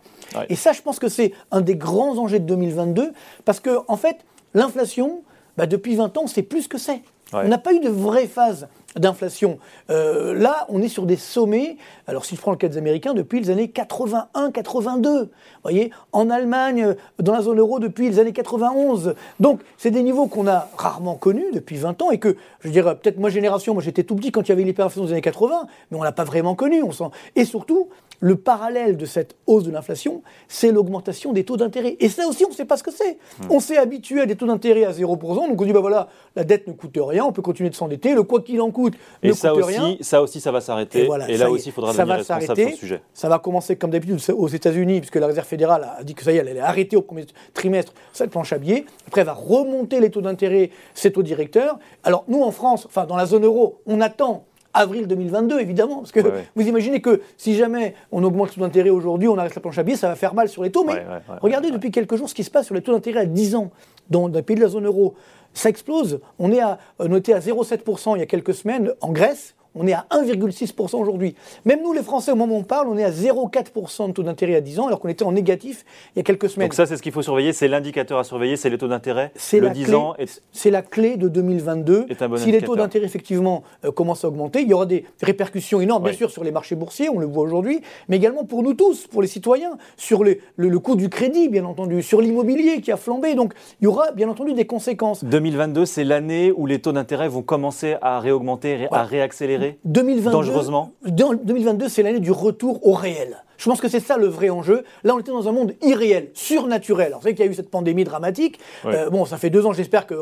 Et 0.49 0.56
ça, 0.56 0.73
je 0.73 0.82
pense 0.82 0.99
que 0.99 1.09
c'est 1.09 1.32
un 1.50 1.61
des 1.61 1.76
grands 1.76 2.19
enjeux 2.19 2.41
de 2.41 2.47
2022, 2.47 3.12
parce 3.44 3.61
que, 3.61 3.79
en 3.88 3.97
fait, 3.97 4.19
l'inflation, 4.55 5.23
bah, 5.56 5.67
depuis 5.67 5.94
20 5.94 6.17
ans, 6.19 6.26
c'est 6.26 6.43
plus 6.43 6.62
ce 6.62 6.69
que 6.69 6.79
c'est. 6.79 7.03
On 7.32 7.49
n'a 7.49 7.59
pas 7.59 7.73
eu 7.73 7.81
de 7.81 7.88
vraie 7.88 8.27
phase 8.27 8.69
d'inflation. 8.96 9.58
Euh, 9.91 10.35
là, 10.35 10.67
on 10.69 10.82
est 10.82 10.88
sur 10.88 11.06
des 11.06 11.17
sommets, 11.17 11.76
alors 12.06 12.25
si 12.25 12.37
je 12.37 12.41
prends 12.41 12.50
le 12.50 12.56
cas 12.56 12.69
des 12.69 12.79
Américains, 12.79 13.14
depuis 13.14 13.41
les 13.41 13.50
années 13.50 13.73
81-82. 13.75 15.02
Vous 15.02 15.29
voyez, 15.62 15.91
en 16.12 16.31
Allemagne, 16.31 16.94
dans 17.19 17.32
la 17.32 17.43
zone 17.43 17.58
euro, 17.58 17.79
depuis 17.79 18.08
les 18.08 18.19
années 18.19 18.32
91. 18.32 19.14
Donc, 19.41 19.61
c'est 19.76 19.91
des 19.91 20.02
niveaux 20.02 20.26
qu'on 20.26 20.46
a 20.46 20.69
rarement 20.76 21.17
connus 21.17 21.46
depuis 21.52 21.76
20 21.76 22.02
ans 22.02 22.11
et 22.11 22.19
que, 22.19 22.37
je 22.61 22.70
dirais, 22.70 22.96
peut-être 22.96 23.19
ma 23.19 23.29
génération, 23.29 23.75
moi 23.75 23.82
j'étais 23.82 24.05
tout 24.05 24.14
petit 24.17 24.31
quand 24.31 24.43
il 24.43 24.49
y 24.49 24.52
avait 24.52 24.64
l'hyperinflation 24.64 25.06
des 25.06 25.12
années 25.12 25.20
80, 25.20 25.67
mais 25.91 25.99
on 25.99 26.02
l'a 26.02 26.12
pas 26.12 26.25
vraiment 26.25 26.55
connu. 26.55 26.82
On 26.82 26.93
sent... 26.93 27.05
Et 27.37 27.44
surtout, 27.44 27.88
le 28.20 28.37
parallèle 28.37 28.96
de 28.96 29.06
cette 29.06 29.37
hausse 29.46 29.64
de 29.64 29.70
l'inflation, 29.70 30.23
c'est 30.49 30.73
l'augmentation 30.73 31.32
des 31.32 31.44
taux 31.44 31.56
d'intérêt. 31.56 31.96
Et 32.00 32.08
ça 32.08 32.26
aussi, 32.26 32.44
on 32.44 32.50
ne 32.50 32.55
sait 32.55 32.64
pas 32.64 32.76
ce 32.76 32.82
que 32.82 32.91
c'est. 32.91 33.19
Hmm. 33.41 33.50
On 33.50 33.61
s'est 33.61 33.76
habitué 33.76 34.20
à 34.20 34.26
des 34.26 34.37
taux 34.37 34.46
d'intérêt 34.46 34.85
à 34.85 34.93
0%, 34.93 35.49
donc 35.49 35.61
on 35.61 35.64
dit, 35.64 35.73
bah 35.73 35.81
voilà, 35.81 36.08
la 36.37 36.44
dette 36.44 36.67
ne 36.67 36.73
coûte 36.73 36.96
rien, 36.96 37.25
on 37.25 37.32
peut 37.32 37.43
continuer 37.43 37.70
de 37.70 37.75
s'endetter, 37.75 38.14
le 38.14 38.23
quoi 38.23 38.41
qu'il 38.41 38.61
en 38.61 38.70
coûte 38.70 38.83
et 39.22 39.28
ne 39.28 39.32
ça 39.32 39.50
coûte 39.50 39.64
aussi, 39.64 39.78
rien. 39.78 39.96
Ça 40.00 40.22
aussi, 40.22 40.40
ça 40.40 40.52
va 40.52 40.60
s'arrêter. 40.60 41.08
Et, 41.28 41.36
là 41.36 41.50
aussi, 41.50 41.69
il 41.69 41.72
faudra 41.72 41.92
devenir 41.92 42.16
responsable 42.16 42.56
sur 42.56 42.69
le 42.69 42.76
sujet. 42.76 43.00
Ça 43.12 43.28
va 43.28 43.38
commencer 43.38 43.76
comme 43.76 43.90
d'habitude 43.90 44.20
aux 44.36 44.48
États-Unis, 44.48 45.00
puisque 45.00 45.16
la 45.16 45.26
Réserve 45.26 45.46
fédérale 45.46 45.88
a 45.98 46.04
dit 46.04 46.14
que 46.14 46.22
ça 46.22 46.32
y 46.32 46.36
est, 46.36 46.38
elle 46.38 46.48
allait 46.48 46.60
arrêter 46.60 46.96
au 46.96 47.02
premier 47.02 47.26
trimestre 47.52 47.92
cette 48.12 48.31
planche 48.31 48.52
à 48.52 48.58
billets. 48.58 48.84
Après, 49.06 49.22
elle 49.22 49.26
va 49.26 49.32
remonter 49.32 50.00
les 50.00 50.10
taux 50.10 50.20
d'intérêt, 50.20 50.70
ses 50.94 51.12
taux 51.12 51.22
directeurs. 51.22 51.78
Alors, 52.02 52.25
nous, 52.28 52.42
en 52.42 52.50
France, 52.50 52.86
enfin, 52.86 53.06
dans 53.06 53.16
la 53.16 53.26
zone 53.26 53.44
euro, 53.44 53.81
on 53.86 54.00
attend 54.00 54.44
avril 54.75 55.06
2022, 55.06 55.60
évidemment. 55.60 55.98
Parce 55.98 56.12
que 56.12 56.20
vous 56.54 56.69
imaginez 56.69 57.00
que 57.00 57.22
si 57.36 57.54
jamais 57.54 57.94
on 58.12 58.22
augmente 58.25 58.48
le 58.48 58.54
taux 58.54 58.60
d'intérêt 58.60 58.90
aujourd'hui, 58.90 59.28
on 59.28 59.38
arrête 59.38 59.54
la 59.54 59.60
planche 59.60 59.78
à 59.78 59.82
billets, 59.82 59.96
ça 59.96 60.08
va 60.08 60.16
faire 60.16 60.34
mal 60.34 60.48
sur 60.48 60.62
les 60.62 60.70
taux. 60.70 60.84
Mais 60.84 61.04
regardez 61.40 61.70
depuis 61.70 61.90
quelques 61.90 62.16
jours 62.16 62.28
ce 62.28 62.34
qui 62.34 62.44
se 62.44 62.50
passe 62.50 62.66
sur 62.66 62.75
les 62.75 62.82
taux 62.82 62.92
d'intérêt 62.92 63.20
à 63.20 63.26
10 63.26 63.54
ans 63.54 63.70
dans 64.10 64.28
les 64.28 64.42
pays 64.42 64.56
de 64.56 64.60
la 64.60 64.69
zone 64.69 64.86
euro. 64.86 65.14
Ça 65.55 65.69
explose. 65.69 66.21
On 66.39 66.53
est 66.53 66.61
à, 66.61 66.79
euh, 67.01 67.09
noté 67.09 67.33
à 67.33 67.41
0,7% 67.41 68.17
il 68.17 68.21
y 68.21 68.23
a 68.23 68.27
quelques 68.27 68.55
semaines 68.55 68.93
en 69.01 69.12
Grèce 69.12 69.55
on 69.75 69.87
est 69.87 69.93
à 69.93 70.06
1,6% 70.11 70.97
aujourd'hui. 70.97 71.35
Même 71.65 71.82
nous, 71.82 71.93
les 71.93 72.03
Français, 72.03 72.32
au 72.32 72.37
moment 72.37 72.56
où 72.56 72.59
on 72.59 72.62
parle, 72.62 72.88
on 72.88 72.97
est 72.97 73.05
à 73.05 73.11
0,4% 73.11 74.09
de 74.09 74.12
taux 74.12 74.23
d'intérêt 74.23 74.55
à 74.55 74.61
10 74.61 74.81
ans, 74.81 74.87
alors 74.87 75.00
qu'on 75.00 75.09
était 75.09 75.25
en 75.25 75.32
négatif 75.32 75.85
il 76.15 76.19
y 76.19 76.21
a 76.21 76.23
quelques 76.23 76.49
semaines. 76.49 76.69
Donc 76.69 76.75
ça, 76.75 76.87
c'est 76.87 76.97
ce 76.97 77.03
qu'il 77.03 77.12
faut 77.12 77.23
surveiller, 77.23 77.53
c'est 77.53 77.69
l'indicateur 77.69 78.19
à 78.19 78.25
surveiller, 78.25 78.56
c'est 78.56 78.71
les 78.71 78.79
taux 78.79 78.88
d'intérêt. 78.88 79.32
C'est 79.35 79.61
la 79.61 79.71
10 79.71 79.94
ans. 79.94 80.15
C'est 80.53 80.71
la 80.71 80.82
clé 80.82 81.17
de 81.17 81.29
2022. 81.29 82.06
si 82.37 82.53
les 82.53 82.62
taux 82.62 82.76
d'intérêt, 82.76 83.06
effectivement, 83.06 83.65
euh, 83.85 83.91
commencent 83.91 84.25
à 84.25 84.29
augmenter, 84.29 84.62
il 84.62 84.69
y 84.69 84.75
aura 84.75 84.87
des 84.87 85.05
répercussions 85.23 85.81
énormes, 85.81 86.05
bien 86.05 86.12
sûr, 86.12 86.31
sur 86.31 86.44
les 86.44 86.53
marchés 86.53 86.77
boursiers, 86.77 87.09
on 87.09 87.19
le 87.19 87.27
voit 87.27 87.43
aujourd'hui, 87.43 87.81
mais 88.09 88.17
également 88.17 88.44
pour 88.44 88.62
nous 88.62 88.75
tous, 88.75 89.06
pour 89.06 89.23
les 89.23 89.29
citoyens, 89.29 89.77
sur 89.97 90.25
le, 90.25 90.38
coût 90.79 90.97
du 90.97 91.09
crédit, 91.09 91.49
bien 91.49 91.65
entendu, 91.65 92.03
sur 92.03 92.20
l'immobilier 92.20 92.81
qui 92.81 92.93
a 92.93 92.97
flambé. 92.97 93.35
Donc, 93.35 93.55
il 93.81 93.85
y 93.85 93.87
aura, 93.87 94.12
bien 94.12 94.29
entendu, 94.29 94.53
des 94.53 94.67
conséquences. 94.67 95.25
2022, 95.25 95.87
c'est 95.87 96.05
l'année 96.05 96.53
où 96.53 96.67
les 96.67 96.81
taux 96.81 96.93
d'intérêt 96.93 97.29
vont 97.29 97.43
commencer 97.43 97.97
à 98.03 98.20
réaugmenter, 98.20 98.88
à 98.91 99.05
réaccélérer 99.05 99.63
2022, 99.84 100.31
Dangereusement 100.31 100.93
2022, 101.06 101.88
c'est 101.88 102.02
l'année 102.02 102.20
du 102.20 102.31
retour 102.31 102.87
au 102.87 102.93
réel. 102.93 103.44
Je 103.59 103.69
pense 103.69 103.81
que 103.81 103.89
c'est 103.89 104.01
ça 104.01 104.17
le 104.17 104.27
vrai 104.27 104.51
enjeu. 104.51 104.85
Là, 105.05 105.15
on 105.15 105.19
était 105.19 105.31
dans 105.31 105.49
un 105.49 105.53
monde 105.53 105.75
irréel, 105.83 106.31
surnaturel. 106.35 107.09
Alors, 107.09 107.21
vous 107.21 107.25
savez 107.25 107.35
qu'il 107.35 107.45
y 107.45 107.49
a 107.49 107.51
eu 107.51 107.55
cette 107.55 107.71
pandémie 107.71 108.05
dramatique. 108.05 108.59
Euh, 108.85 109.11
bon, 109.11 109.25
ça 109.25 109.37
fait 109.37 109.51
deux 109.51 109.67
ans, 109.67 109.73
j'espère 109.73 110.06
qu'elle 110.06 110.19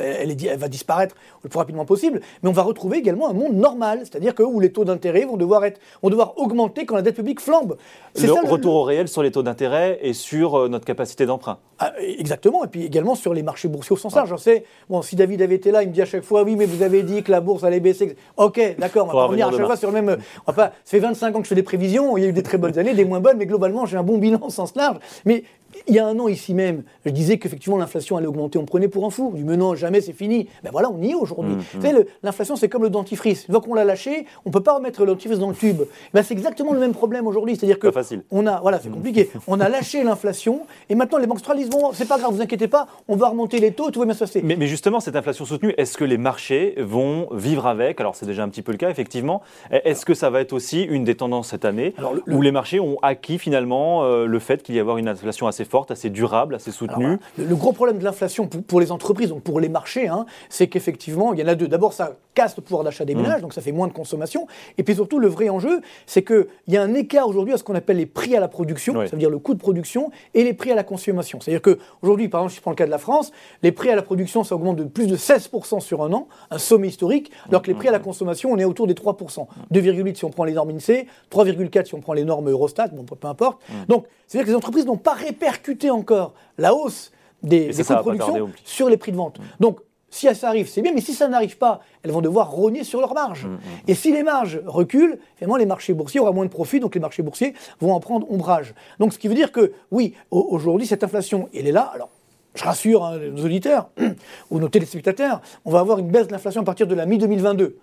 elle 0.00 0.58
va 0.58 0.68
disparaître 0.68 1.14
le 1.42 1.48
plus 1.48 1.58
rapidement 1.58 1.84
possible. 1.84 2.20
Mais 2.42 2.48
on 2.48 2.52
va 2.52 2.62
retrouver 2.62 2.98
également 2.98 3.28
un 3.28 3.32
monde 3.32 3.54
normal, 3.54 4.00
c'est-à-dire 4.02 4.34
que 4.34 4.42
où 4.42 4.60
les 4.60 4.72
taux 4.72 4.84
d'intérêt 4.84 5.24
vont 5.24 5.36
devoir, 5.36 5.64
être, 5.64 5.80
vont 6.02 6.10
devoir 6.10 6.38
augmenter 6.38 6.86
quand 6.86 6.96
la 6.96 7.02
dette 7.02 7.16
publique 7.16 7.40
flambe. 7.40 7.76
Le 8.20 8.50
retour 8.50 8.74
au 8.74 8.82
réel 8.82 9.08
sur 9.08 9.22
les 9.22 9.30
taux 9.30 9.42
d'intérêt 9.42 9.98
et 10.02 10.12
sur 10.12 10.54
euh, 10.54 10.68
notre 10.68 10.84
capacité 10.84 11.26
d'emprunt. 11.26 11.58
Ah, 11.78 11.92
exactement. 12.00 12.64
Et 12.64 12.68
puis 12.68 12.84
également 12.84 13.14
sur 13.14 13.34
les 13.34 13.42
marchés 13.42 13.68
boursiers 13.68 13.94
au 13.94 13.96
sens 13.96 14.14
large. 14.14 14.30
Je 14.30 14.36
sais, 14.36 14.64
bon, 14.88 15.02
si 15.02 15.16
David 15.16 15.42
avait 15.42 15.54
été 15.54 15.70
là, 15.70 15.82
il 15.82 15.88
me 15.88 15.94
dit 15.94 16.02
à 16.02 16.06
chaque 16.06 16.24
fois, 16.24 16.42
oui, 16.42 16.56
mais 16.56 16.66
vous 16.66 16.82
avez 16.82 17.02
dit 17.02 17.22
que 17.22 17.30
la 17.30 17.40
bourse 17.40 17.64
allait 17.64 17.80
baisser. 17.80 18.16
Ok, 18.36 18.60
d'accord, 18.78 19.08
on 19.10 19.16
va 19.16 19.24
revenir 19.24 19.48
à 19.48 19.52
chaque 19.52 19.66
fois 19.66 19.76
sur 19.76 19.90
le 19.90 20.02
même. 20.02 20.18
Enfin, 20.46 20.70
ça 20.84 20.90
fait 20.90 20.98
25 20.98 21.36
ans 21.36 21.38
que 21.38 21.44
je 21.44 21.48
fais 21.48 21.54
des 21.54 21.62
prévisions, 21.62 22.16
il 22.16 22.24
y 22.24 22.26
a 22.26 22.28
eu 22.28 22.32
des 22.32 22.42
très 22.42 22.58
bonnes 22.58 22.77
années, 22.78 22.94
des 22.94 23.04
moins 23.04 23.20
bonnes, 23.20 23.36
mais 23.38 23.46
globalement, 23.46 23.86
j'ai 23.86 23.96
un 23.96 24.02
bon 24.02 24.18
bilan 24.18 24.40
au 24.42 24.50
sens 24.50 24.74
large. 24.74 24.98
Mais 25.24 25.44
il 25.86 25.94
y 25.94 25.98
a 25.98 26.06
un 26.06 26.18
an 26.18 26.28
ici 26.28 26.54
même, 26.54 26.82
je 27.04 27.10
disais 27.10 27.38
qu'effectivement 27.38 27.78
l'inflation 27.78 28.16
allait 28.16 28.26
augmenter, 28.26 28.58
on 28.58 28.64
prenait 28.64 28.88
pour 28.88 29.06
un 29.06 29.10
fou. 29.10 29.32
Du 29.34 29.44
non, 29.44 29.74
jamais, 29.74 30.00
c'est 30.00 30.12
fini. 30.12 30.48
Ben 30.62 30.70
voilà, 30.70 30.90
on 30.90 31.00
y 31.02 31.10
est 31.10 31.14
aujourd'hui. 31.14 31.54
Mmh, 31.54 31.82
savez, 31.82 32.06
l'inflation, 32.22 32.56
c'est 32.56 32.68
comme 32.68 32.82
le 32.82 32.90
dentifrice. 32.90 33.46
Une 33.48 33.54
fois 33.54 33.62
qu'on 33.62 33.74
l'a 33.74 33.84
lâché, 33.84 34.26
on 34.44 34.50
ne 34.50 34.52
peut 34.52 34.62
pas 34.62 34.74
remettre 34.74 35.00
le 35.00 35.06
dentifrice 35.08 35.38
dans 35.38 35.48
le 35.48 35.54
tube. 35.54 35.82
Ben, 36.12 36.22
c'est 36.22 36.34
exactement 36.34 36.72
le 36.72 36.80
même 36.80 36.92
problème 36.92 37.26
aujourd'hui. 37.26 37.56
C'est-à-dire 37.56 37.78
que 37.78 37.88
on 38.30 38.46
a, 38.46 38.60
voilà, 38.60 38.78
c'est 38.78 38.90
compliqué. 38.90 39.30
On 39.46 39.60
a 39.60 39.68
lâché 39.68 40.04
l'inflation 40.04 40.60
et 40.88 40.94
maintenant 40.94 41.18
les 41.18 41.26
banques 41.26 41.38
centrales 41.38 41.58
disent 41.58 41.70
bon, 41.70 41.90
c'est 41.92 42.08
pas 42.08 42.18
grave, 42.18 42.32
vous 42.34 42.42
inquiétez 42.42 42.68
pas, 42.68 42.86
on 43.08 43.16
va 43.16 43.28
remonter 43.28 43.58
les 43.58 43.72
taux, 43.72 43.90
tout 43.90 44.00
va 44.00 44.04
bien 44.04 44.14
se 44.14 44.20
passer. 44.20 44.42
Mais, 44.42 44.56
mais 44.56 44.66
justement, 44.66 45.00
cette 45.00 45.16
inflation 45.16 45.44
soutenue, 45.44 45.74
est-ce 45.76 45.96
que 45.96 46.04
les 46.04 46.18
marchés 46.18 46.74
vont 46.78 47.28
vivre 47.32 47.66
avec? 47.66 48.00
Alors 48.00 48.14
c'est 48.14 48.26
déjà 48.26 48.42
un 48.42 48.48
petit 48.48 48.62
peu 48.62 48.72
le 48.72 48.78
cas, 48.78 48.90
effectivement. 48.90 49.42
Est-ce 49.70 50.04
que 50.04 50.14
ça 50.14 50.30
va 50.30 50.40
être 50.40 50.52
aussi 50.52 50.82
une 50.82 51.04
des 51.04 51.16
tendances 51.16 51.48
cette 51.48 51.64
année 51.64 51.94
où 52.26 52.42
les 52.42 52.52
marchés 52.52 52.80
ont 52.80 52.98
acquis 53.02 53.38
finalement 53.38 54.04
euh, 54.04 54.26
le 54.26 54.38
fait 54.38 54.62
qu'il 54.62 54.74
y 54.74 54.80
avoir 54.80 54.98
une 54.98 55.08
inflation 55.08 55.46
assez 55.46 55.57
forte, 55.64 55.90
assez 55.90 56.10
durable, 56.10 56.54
assez 56.54 56.70
soutenue 56.70 57.18
le, 57.36 57.56
gros 57.56 57.72
problème 57.72 57.98
de 57.98 58.04
l'inflation 58.04 58.46
pour, 58.46 58.80
les 58.80 58.92
entreprises, 58.92 59.28
donc 59.30 59.42
pour 59.42 59.60
les 59.60 59.68
marchés, 59.68 60.08
hein, 60.08 60.26
c'est 60.48 60.68
qu'effectivement, 60.68 61.32
il 61.32 61.40
y 61.40 61.42
en 61.42 61.48
a 61.48 61.54
deux. 61.54 61.68
D'abord, 61.68 61.92
ça 61.92 62.16
casse 62.34 62.56
le 62.56 62.62
pouvoir 62.62 62.84
d'achat 62.84 63.04
des 63.04 63.14
mmh. 63.14 63.22
ménages, 63.22 63.42
donc 63.42 63.52
ça 63.52 63.60
fait 63.60 63.72
moins 63.72 63.88
de 63.88 63.92
consommation. 63.92 64.46
Et 64.76 64.82
puis 64.82 64.94
surtout, 64.94 65.18
le 65.18 65.28
vrai 65.28 65.48
enjeu, 65.48 65.80
c'est 66.06 66.22
qu'il 66.22 66.46
y 66.68 66.76
a 66.76 66.82
un 66.82 66.94
écart 66.94 67.28
aujourd'hui 67.28 67.54
à 67.54 67.56
ce 67.56 67.64
qu'on 67.64 67.74
appelle 67.74 67.96
les 67.96 68.06
prix 68.06 68.36
à 68.36 68.40
la 68.40 68.48
production, 68.48 68.94
ça 68.94 69.12
veut 69.12 69.18
dire 69.18 69.30
le 69.30 69.38
coût 69.38 69.54
de 69.54 69.58
production, 69.58 70.10
et 70.34 70.44
les 70.44 70.54
prix 70.54 70.70
à 70.70 70.74
la 70.74 70.84
consommation. 70.84 71.40
C'est-à-dire 71.40 71.62
qu'aujourd'hui, 71.62 72.28
par 72.28 72.40
exemple, 72.40 72.52
si 72.52 72.56
je 72.56 72.62
prends 72.62 72.70
le 72.70 72.76
cas 72.76 72.86
de 72.86 72.90
la 72.90 72.98
France, 72.98 73.32
les 73.62 73.72
prix 73.72 73.90
à 73.90 73.96
la 73.96 74.02
production, 74.02 74.44
ça 74.44 74.54
augmente 74.54 74.76
de 74.76 74.84
plus 74.84 75.06
de 75.06 75.16
16% 75.16 75.80
sur 75.80 76.02
un 76.02 76.12
an, 76.12 76.28
un 76.50 76.58
sommet 76.58 76.88
historique, 76.88 77.30
alors 77.48 77.62
que 77.62 77.68
les 77.68 77.74
prix 77.74 77.88
à 77.88 77.92
la 77.92 77.98
consommation, 77.98 78.50
on 78.52 78.58
est 78.58 78.64
autour 78.64 78.86
des 78.86 78.94
3%. 78.94 79.46
2,8 79.72 80.14
si 80.14 80.24
on 80.24 80.30
prend 80.30 80.44
les 80.44 80.52
normes 80.52 80.70
INSEE, 80.70 81.06
3,4 81.32 81.86
si 81.86 81.94
on 81.94 82.00
prend 82.00 82.12
les 82.12 82.24
normes 82.24 82.48
Eurostat, 82.48 82.88
bon, 82.88 83.04
peu 83.04 83.26
importe. 83.26 83.60
Mmh. 83.68 83.74
Donc, 83.88 84.06
c'est-à-dire 84.28 84.46
que 84.46 84.50
les 84.50 84.56
entreprises 84.56 84.86
n'ont 84.86 84.98
pas 84.98 85.14
répercuté 85.48 85.90
encore 85.90 86.34
la 86.58 86.74
hausse 86.74 87.12
des, 87.42 87.70
coûts 87.70 87.94
de 87.94 88.00
production 88.00 88.50
sur 88.64 88.88
les 88.88 88.96
prix 88.96 89.12
de 89.12 89.16
vente. 89.16 89.38
Mm. 89.38 89.42
Donc, 89.60 89.80
si 90.10 90.34
ça 90.34 90.48
arrive, 90.48 90.68
c'est 90.68 90.80
bien, 90.80 90.92
mais 90.94 91.02
si 91.02 91.12
ça 91.12 91.28
n'arrive 91.28 91.58
pas, 91.58 91.80
elles 92.02 92.10
vont 92.10 92.22
devoir 92.22 92.50
rogner 92.50 92.82
sur 92.82 93.00
leurs 93.00 93.14
marges. 93.14 93.46
Mm, 93.46 93.52
mm. 93.52 93.58
Et 93.88 93.94
si 93.94 94.12
les 94.12 94.22
marges 94.22 94.60
reculent, 94.66 95.18
finalement, 95.36 95.56
les 95.56 95.66
marchés 95.66 95.94
boursiers 95.94 96.20
auront 96.20 96.32
moins 96.32 96.46
de 96.46 96.50
profit, 96.50 96.80
donc 96.80 96.94
les 96.94 97.00
marchés 97.00 97.22
boursiers 97.22 97.54
vont 97.80 97.92
en 97.92 98.00
prendre 98.00 98.30
ombrage. 98.30 98.74
Donc, 98.98 99.12
ce 99.12 99.18
qui 99.18 99.28
veut 99.28 99.34
dire 99.34 99.52
que, 99.52 99.72
oui, 99.90 100.14
aujourd'hui, 100.30 100.86
cette 100.86 101.04
inflation, 101.04 101.48
elle 101.54 101.66
est 101.66 101.72
là. 101.72 101.90
Alors, 101.94 102.10
je 102.54 102.64
rassure 102.64 103.04
hein, 103.04 103.18
nos 103.18 103.44
auditeurs 103.44 103.90
ou 104.50 104.58
nos 104.58 104.68
téléspectateurs, 104.68 105.40
on 105.64 105.70
va 105.70 105.80
avoir 105.80 105.98
une 105.98 106.08
baisse 106.08 106.26
de 106.26 106.32
l'inflation 106.32 106.62
à 106.62 106.64
partir 106.64 106.86
de 106.86 106.94
la 106.94 107.06
mi-2022 107.06 107.74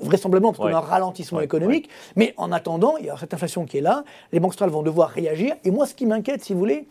vraisemblablement 0.00 0.52
parce 0.52 0.68
qu'on 0.68 0.74
a 0.74 0.78
un 0.78 0.80
ralentissement 0.80 1.40
économique. 1.40 1.88
Mais 2.16 2.34
en 2.36 2.52
attendant, 2.52 2.96
il 2.98 3.06
y 3.06 3.10
a 3.10 3.16
cette 3.16 3.34
inflation 3.34 3.64
qui 3.64 3.78
est 3.78 3.82
là, 3.82 4.04
les 4.32 4.40
banques 4.40 4.52
centrales 4.52 4.70
vont 4.70 4.82
devoir 4.82 5.10
réagir. 5.10 5.54
Et 5.64 5.70
moi, 5.70 5.86
ce 5.86 5.94
qui 5.94 6.06
m'inquiète, 6.06 6.44
si 6.44 6.52
vous 6.52 6.58
voulez, 6.58 6.86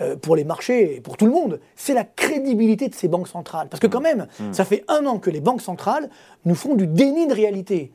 euh, 0.00 0.16
pour 0.16 0.34
les 0.34 0.42
marchés 0.42 0.96
et 0.96 1.00
pour 1.00 1.16
tout 1.16 1.24
le 1.24 1.30
monde, 1.30 1.60
c'est 1.76 1.94
la 1.94 2.02
crédibilité 2.02 2.88
de 2.88 2.94
ces 2.94 3.06
banques 3.06 3.28
centrales. 3.28 3.68
Parce 3.68 3.80
que 3.80 3.86
quand 3.86 4.00
même, 4.00 4.26
ça 4.50 4.64
fait 4.64 4.84
un 4.88 5.06
an 5.06 5.18
que 5.18 5.30
les 5.30 5.40
banques 5.40 5.62
centrales 5.62 6.10
nous 6.44 6.56
font 6.56 6.74
du 6.74 6.88
déni 6.88 7.28
de 7.28 7.34
réalité. 7.34 7.92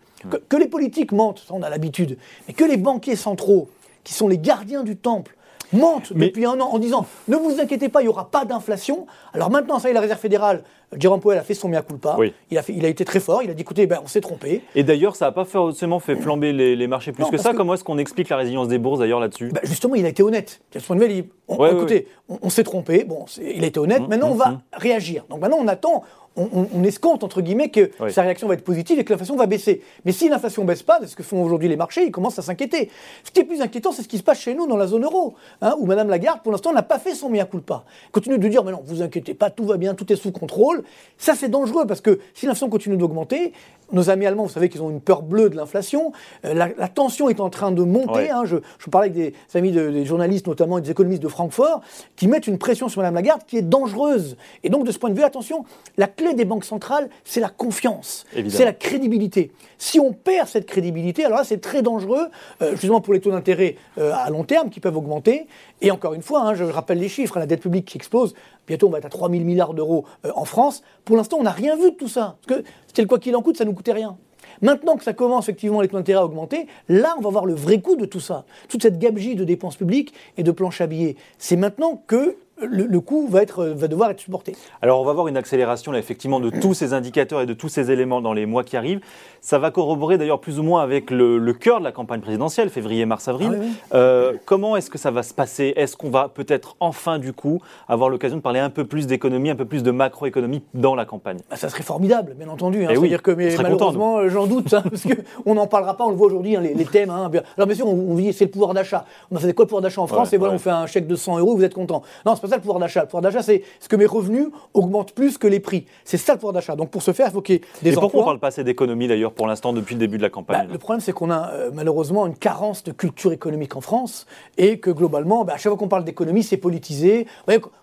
Que, 0.47 0.57
les 0.57 0.67
politiques 0.67 1.11
mentent, 1.11 1.43
ça 1.45 1.53
on 1.53 1.61
a 1.61 1.69
l'habitude, 1.69 2.17
mais 2.47 2.53
que 2.53 2.63
les 2.63 2.77
banquiers 2.77 3.15
centraux, 3.15 3.69
qui 4.03 4.13
sont 4.13 4.27
les 4.27 4.37
gardiens 4.37 4.83
du 4.83 4.95
temple, 4.95 5.35
mentent 5.73 6.13
depuis 6.13 6.45
un 6.45 6.59
an 6.59 6.69
en 6.71 6.79
disant 6.79 7.05
ne 7.27 7.35
vous 7.35 7.59
inquiétez 7.59 7.89
pas, 7.89 8.01
il 8.01 8.05
n'y 8.05 8.09
aura 8.09 8.31
pas 8.31 8.45
d'inflation. 8.45 9.05
Alors 9.33 9.49
maintenant, 9.49 9.79
ça 9.79 9.87
y 9.87 9.91
est, 9.91 9.93
la 9.93 10.01
Réserve 10.01 10.19
fédérale, 10.19 10.63
Jérôme 10.97 11.19
Powell 11.19 11.37
a 11.37 11.43
fait 11.43 11.53
son 11.53 11.69
mea 11.69 11.81
culpa. 11.81 12.17
Il, 12.49 12.57
a 12.57 12.63
fait, 12.63 12.73
il 12.73 12.85
a 12.85 12.89
été 12.89 13.05
très 13.05 13.19
fort. 13.19 13.43
Il 13.43 13.49
a 13.49 13.53
dit 13.53 13.61
écoutez, 13.61 13.85
ben, 13.85 13.99
on 14.03 14.07
s'est 14.07 14.21
trompé. 14.21 14.63
Et 14.75 14.83
d'ailleurs, 14.83 15.15
ça 15.15 15.25
n'a 15.25 15.31
pas 15.31 15.45
forcément 15.45 15.99
fait 15.99 16.15
flamber 16.15 16.51
les, 16.51 16.87
marchés 16.87 17.11
plus 17.11 17.25
que 17.29 17.37
ça. 17.37 17.53
Comment 17.53 17.75
est-ce 17.75 17.83
qu'on 17.83 17.97
explique 17.97 18.29
la 18.29 18.37
résilience 18.37 18.67
des 18.67 18.77
bourses 18.77 18.99
d'ailleurs 18.99 19.19
là-dessus 19.19 19.49
ben, 19.49 19.61
Justement, 19.63 19.95
il 19.95 20.05
a 20.05 20.09
été 20.09 20.23
honnête. 20.23 20.61
De 20.73 20.79
ce 20.79 20.87
point 20.87 20.95
de 20.95 21.03
vue, 21.03 21.11
il, 21.11 21.25
on, 21.47 21.65
écoutez, 21.65 22.07
on, 22.27 22.49
s'est 22.49 22.63
trompé. 22.63 23.03
Bon, 23.03 23.25
il 23.41 23.63
a 23.63 23.67
été 23.67 23.79
honnête. 23.79 24.01
Mmh, 24.01 24.07
maintenant, 24.07 24.31
on 24.31 24.35
va 24.35 24.49
mmh. 24.49 24.61
réagir. 24.73 25.25
Donc 25.29 25.41
maintenant, 25.41 25.57
on 25.59 25.67
attend 25.67 26.03
on, 26.39 26.83
escompte, 26.83 27.23
entre 27.23 27.41
guillemets, 27.41 27.69
que 27.69 27.91
sa 28.09 28.21
réaction 28.21 28.47
va 28.47 28.53
être 28.53 28.63
positive 28.63 28.99
et 28.99 29.03
que 29.03 29.11
l'inflation 29.11 29.35
va 29.35 29.45
baisser. 29.45 29.81
Mais 30.05 30.11
si 30.11 30.29
l'inflation 30.29 30.63
ne 30.63 30.67
baisse 30.67 30.83
pas, 30.83 30.99
c'est 31.01 31.07
ce 31.07 31.15
que 31.15 31.23
font 31.23 31.43
aujourd'hui 31.43 31.67
les 31.67 31.75
marchés, 31.75 32.05
ils 32.05 32.11
commencent 32.11 32.39
à 32.39 32.41
s'inquiéter. 32.41 32.89
Ce 33.23 33.31
qui 33.31 33.39
est 33.41 33.43
plus 33.43 33.61
inquiétant, 33.61 33.91
c'est 33.91 34.03
ce 34.03 34.07
qui 34.07 34.17
se 34.17 34.23
passe 34.23 34.39
chez 34.39 34.53
nous 34.53 34.67
dans 34.67 34.77
la 34.77 34.87
zone 34.87 35.03
euro, 35.03 35.35
hein, 35.61 35.75
où 35.79 35.85
Mme 35.85 36.09
Lagarde, 36.09 36.41
pour 36.41 36.51
l'instant, 36.51 36.73
n'a 36.73 36.83
pas 36.83 36.99
fait 36.99 37.13
son 37.13 37.29
mea 37.29 37.45
culpa. 37.45 37.83
Continue 38.11 38.37
de 38.37 38.47
dire, 38.47 38.63
mais 38.63 38.71
non, 38.71 38.81
vous 38.83 39.01
inquiétez 39.01 39.33
pas, 39.33 39.49
tout 39.49 39.65
va 39.65 39.77
bien, 39.77 39.93
tout 39.95 40.11
est 40.11 40.15
sous 40.15 40.31
contrôle. 40.31 40.83
Ça, 41.17 41.35
c'est 41.35 41.49
dangereux 41.49 41.85
parce 41.85 42.01
que 42.01 42.19
si 42.33 42.45
l'inflation 42.45 42.69
continue 42.69 42.97
d'augmenter, 42.97 43.53
nos 43.91 44.09
amis 44.09 44.25
allemands, 44.25 44.43
vous 44.43 44.49
savez 44.49 44.69
qu'ils 44.69 44.81
ont 44.81 44.89
une 44.89 45.01
peur 45.01 45.21
bleue 45.21 45.49
de 45.49 45.55
l'inflation, 45.55 46.11
euh, 46.45 46.53
la, 46.53 46.87
tension 46.87 47.29
est 47.29 47.39
en 47.39 47.49
train 47.49 47.71
de 47.71 47.83
monter. 47.83 48.29
Hein. 48.29 48.43
je, 48.45 48.57
je, 48.77 48.89
parlais 48.89 49.09
avec 49.09 49.13
des, 49.13 49.57
amis 49.57 49.71
des 49.71 50.05
journalistes, 50.05 50.47
notamment 50.47 50.77
et 50.77 50.81
des 50.81 50.91
économistes 50.91 51.21
de 51.21 51.27
Francfort, 51.27 51.81
qui 52.15 52.27
mettent 52.27 52.47
une 52.47 52.57
pression 52.57 52.89
sur 52.89 53.01
Mme 53.01 53.15
Lagarde 53.15 53.41
qui 53.45 53.57
est 53.57 53.61
dangereuse. 53.61 54.37
Et 54.63 54.69
donc, 54.69 54.85
de 54.85 54.91
ce 54.91 54.99
point 54.99 55.09
de 55.09 55.15
vue, 55.15 55.23
attention, 55.23 55.65
la 55.97 56.07
clé 56.07 56.33
des 56.33 56.45
banques 56.45 56.65
centrales, 56.65 57.09
c'est 57.23 57.39
la 57.39 57.49
confiance, 57.49 58.25
c'est 58.49 58.65
la 58.65 58.73
crédibilité. 58.73 59.51
Si 59.77 59.99
on 59.99 60.11
perd 60.11 60.47
cette 60.47 60.65
crédibilité, 60.65 61.23
alors 61.23 61.39
là, 61.39 61.43
c'est 61.43 61.61
très 61.61 61.81
dangereux, 61.81 62.27
euh, 62.61 62.71
justement 62.71 62.99
pour 62.99 63.13
les 63.13 63.21
taux 63.21 63.31
d'intérêt 63.31 63.77
euh, 63.97 64.11
à 64.13 64.29
long 64.29 64.43
terme 64.43 64.69
qui 64.69 64.81
peuvent 64.81 64.97
augmenter. 64.97 65.47
Et 65.81 65.89
encore 65.91 66.13
une 66.13 66.21
fois, 66.21 66.41
hein, 66.41 66.53
je 66.53 66.65
rappelle 66.65 66.99
les 66.99 67.07
chiffres, 67.07 67.37
hein, 67.37 67.39
la 67.39 67.45
dette 67.45 67.61
publique 67.61 67.85
qui 67.85 67.97
explose, 67.97 68.33
bientôt 68.69 68.87
on 68.87 68.91
va 68.91 68.99
être 68.99 69.05
à 69.05 69.09
3 69.09 69.29
000 69.29 69.43
milliards 69.43 69.73
d'euros 69.73 70.05
euh, 70.25 70.31
en 70.35 70.45
France. 70.45 70.81
Pour 71.03 71.17
l'instant, 71.17 71.37
on 71.39 71.43
n'a 71.43 71.51
rien 71.51 71.75
vu 71.75 71.91
de 71.91 71.95
tout 71.95 72.07
ça. 72.07 72.37
Parce 72.47 72.61
que 72.61 72.67
c'était 72.87 73.01
le 73.01 73.07
quoi 73.07 73.19
qu'il 73.19 73.35
en 73.35 73.41
coûte, 73.41 73.57
ça 73.57 73.65
ne 73.65 73.69
nous 73.69 73.75
coûtait 73.75 73.91
rien. 73.91 74.17
Maintenant 74.61 74.95
que 74.95 75.03
ça 75.03 75.13
commence 75.13 75.45
effectivement 75.45 75.81
les 75.81 75.87
taux 75.87 75.97
d'intérêt 75.97 76.19
à 76.19 76.25
augmenter, 76.25 76.67
là 76.87 77.15
on 77.17 77.21
va 77.21 77.29
voir 77.29 77.45
le 77.45 77.53
vrai 77.53 77.81
coût 77.81 77.95
de 77.95 78.05
tout 78.05 78.19
ça. 78.19 78.45
Toute 78.67 78.81
cette 78.81 78.99
gabegie 78.99 79.35
de 79.35 79.43
dépenses 79.43 79.75
publiques 79.75 80.13
et 80.37 80.43
de 80.43 80.51
planches 80.51 80.81
à 80.81 80.87
billets. 80.87 81.15
C'est 81.37 81.55
maintenant 81.55 82.01
que 82.07 82.37
le, 82.61 82.99
coût 82.99 83.27
va, 83.27 83.41
être, 83.41 83.65
va 83.65 83.87
devoir 83.87 84.11
être 84.11 84.19
supporté. 84.19 84.55
Alors 84.81 85.01
on 85.01 85.05
va 85.05 85.13
voir 85.13 85.27
une 85.27 85.37
accélération 85.37 85.91
là, 85.91 85.99
effectivement 85.99 86.39
de 86.39 86.49
tous 86.49 86.73
ces 86.73 86.93
indicateurs 86.93 87.41
et 87.41 87.45
de 87.45 87.53
tous 87.53 87.69
ces 87.69 87.91
éléments 87.91 88.21
dans 88.21 88.33
les 88.33 88.45
mois 88.45 88.63
qui 88.63 88.77
arrivent. 88.77 89.01
Ça 89.41 89.57
va 89.57 89.71
corroborer 89.71 90.17
d'ailleurs 90.17 90.41
plus 90.41 90.59
ou 90.59 90.63
moins 90.63 90.81
avec 90.83 91.11
le, 91.11 91.53
cœur 91.53 91.79
de 91.79 91.83
la 91.83 91.91
campagne 91.91 92.21
présidentielle, 92.21 92.69
février, 92.69 93.05
mars, 93.05 93.27
avril. 93.27 93.59
Ah 93.91 93.95
euh, 93.95 94.33
comment 94.45 94.75
est-ce 94.75 94.89
que 94.89 94.97
ça 94.97 95.11
va 95.11 95.23
se 95.23 95.33
passer? 95.33 95.73
Est-ce 95.75 95.97
qu'on 95.97 96.09
va 96.09 96.29
peut-être 96.29 96.75
enfin 96.79 97.19
du 97.19 97.33
coup 97.33 97.61
avoir 97.87 98.09
l'occasion 98.09 98.37
de 98.37 98.41
parler 98.41 98.59
un 98.59 98.69
peu 98.69 98.85
plus 98.85 99.07
d'économie, 99.07 99.49
un 99.49 99.55
peu 99.55 99.65
plus 99.65 99.83
de 99.83 99.91
macroéconomie 99.91 100.61
dans 100.73 100.95
la 100.95 101.05
campagne? 101.05 101.39
Bah, 101.49 101.55
Ça 101.55 101.69
serait 101.69 101.83
formidable, 101.83 102.33
bien 102.37 102.49
entendu. 102.49 102.85
Hein. 102.85 102.89
Eh 102.91 102.97
oui, 102.97 103.09
dire 103.09 103.21
que 103.21 103.31
mais 103.31 103.55
malheureusement, 103.55 104.17
euh, 104.17 104.29
j'en 104.29 104.47
doute, 104.47 104.73
hein, 104.73 104.83
parce 104.89 105.03
qu'on 105.03 105.53
n'en 105.53 105.67
parlera 105.67 105.95
pas, 105.95 106.05
on 106.05 106.09
le 106.09 106.15
voit 106.15 106.27
aujourd'hui, 106.27 106.55
hein, 106.55 106.61
les, 106.61 106.85
thèmes. 106.85 107.09
Alors 107.09 107.29
bien 107.29 107.75
sûr, 107.75 107.87
on, 107.87 108.15
dit 108.15 108.33
c'est 108.33 108.45
le 108.45 108.51
pouvoir 108.51 108.73
d'achat. 108.73 109.05
On 109.31 109.35
a 109.35 109.39
fait 109.39 109.53
quoi 109.53 109.63
le 109.63 109.67
pouvoir 109.67 109.81
d'achat 109.81 110.01
en 110.01 110.07
France 110.07 110.33
Et 110.33 110.37
voilà, 110.37 110.53
on 110.53 110.59
fait 110.59 110.69
un 110.69 110.87
chèque 110.87 111.07
de 111.07 111.15
100 111.15 111.39
euros, 111.39 111.55
vous 111.55 111.63
êtes 111.63 111.73
content. 111.73 112.03
Non, 112.25 112.35
c'est 112.35 112.48
pas 112.49 112.55
ça 112.55 112.55
le 112.57 112.61
pouvoir 112.61 112.79
d'achat. 112.79 113.01
Le 113.01 113.07
pouvoir 113.07 113.21
d'achat, 113.21 113.41
c'est 113.41 113.63
ce 113.79 113.87
que 113.87 113.95
mes 113.95 114.05
revenus 114.05 114.47
augmentent 114.73 115.13
plus 115.13 115.37
que 115.37 115.47
les 115.47 115.59
prix. 115.59 115.85
C'est 116.03 116.17
ça 116.17 116.33
le 116.33 116.39
pouvoir 116.39 116.53
d'achat. 116.53 116.75
Donc 116.75 116.89
pour 116.89 117.01
ce 117.01 117.11
faire, 117.11 117.27
il 117.27 117.31
faut 117.31 117.41
qu'il 117.41 117.55
y 117.55 117.57
ait 117.57 117.61
des 117.83 117.91
Et 117.91 117.93
pourquoi 117.93 118.19
on 118.19 118.23
ne 118.23 118.27
parle 118.27 118.39
pas 118.39 118.47
assez 118.47 118.63
d'économie 118.63 119.07
d'ailleurs 119.07 119.33
pour 119.33 119.47
l'instant 119.47 119.73
depuis 119.73 119.95
le 119.95 119.99
début 119.99 120.17
de 120.17 120.23
la 120.23 120.29
campagne 120.29 120.65
bah, 120.67 120.73
Le 120.73 120.77
problème, 120.77 121.01
c'est 121.01 121.13
qu'on 121.13 121.31
a 121.31 121.51
euh, 121.51 121.71
malheureusement 121.73 122.27
une 122.27 122.35
carence 122.35 122.83
de 122.83 122.91
culture 122.91 123.31
économique 123.31 123.75
en 123.75 123.81
France 123.81 124.25
et 124.57 124.79
que 124.79 124.91
globalement, 124.91 125.45
bah, 125.45 125.53
à 125.53 125.57
chaque 125.57 125.71
fois 125.71 125.77
qu'on 125.77 125.87
parle 125.87 126.03
d'économie, 126.03 126.43
c'est 126.43 126.57
politisé. 126.57 127.27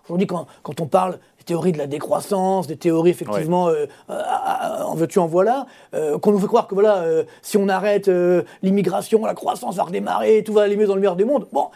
Aujourd'hui, 0.05 0.27
quand, 0.27 0.47
quand 0.63 0.81
on 0.81 0.87
parle 0.87 1.19
théories 1.47 1.71
de 1.71 1.77
la 1.79 1.87
décroissance, 1.87 2.67
des 2.67 2.75
théories 2.75 3.09
effectivement 3.09 3.69
euh, 3.69 3.87
en 4.09 4.93
veux-tu 4.93 5.17
en 5.17 5.25
voilà, 5.25 5.65
euh, 5.95 6.19
qu'on 6.19 6.31
nous 6.31 6.39
fait 6.39 6.47
croire 6.47 6.67
que 6.67 6.75
voilà, 6.75 6.97
euh, 6.97 7.23
si 7.41 7.57
on 7.57 7.69
arrête 7.69 8.11
l'immigration, 8.61 9.25
la 9.25 9.33
croissance 9.33 9.75
va 9.75 9.83
redémarrer, 9.83 10.43
tout 10.43 10.53
va 10.53 10.63
aller 10.63 10.75
mieux 10.75 10.85
dans 10.85 10.93
le 10.93 10.99
meilleur 10.99 11.15
des 11.15 11.25
mondes. 11.25 11.47
Bon, 11.51 11.69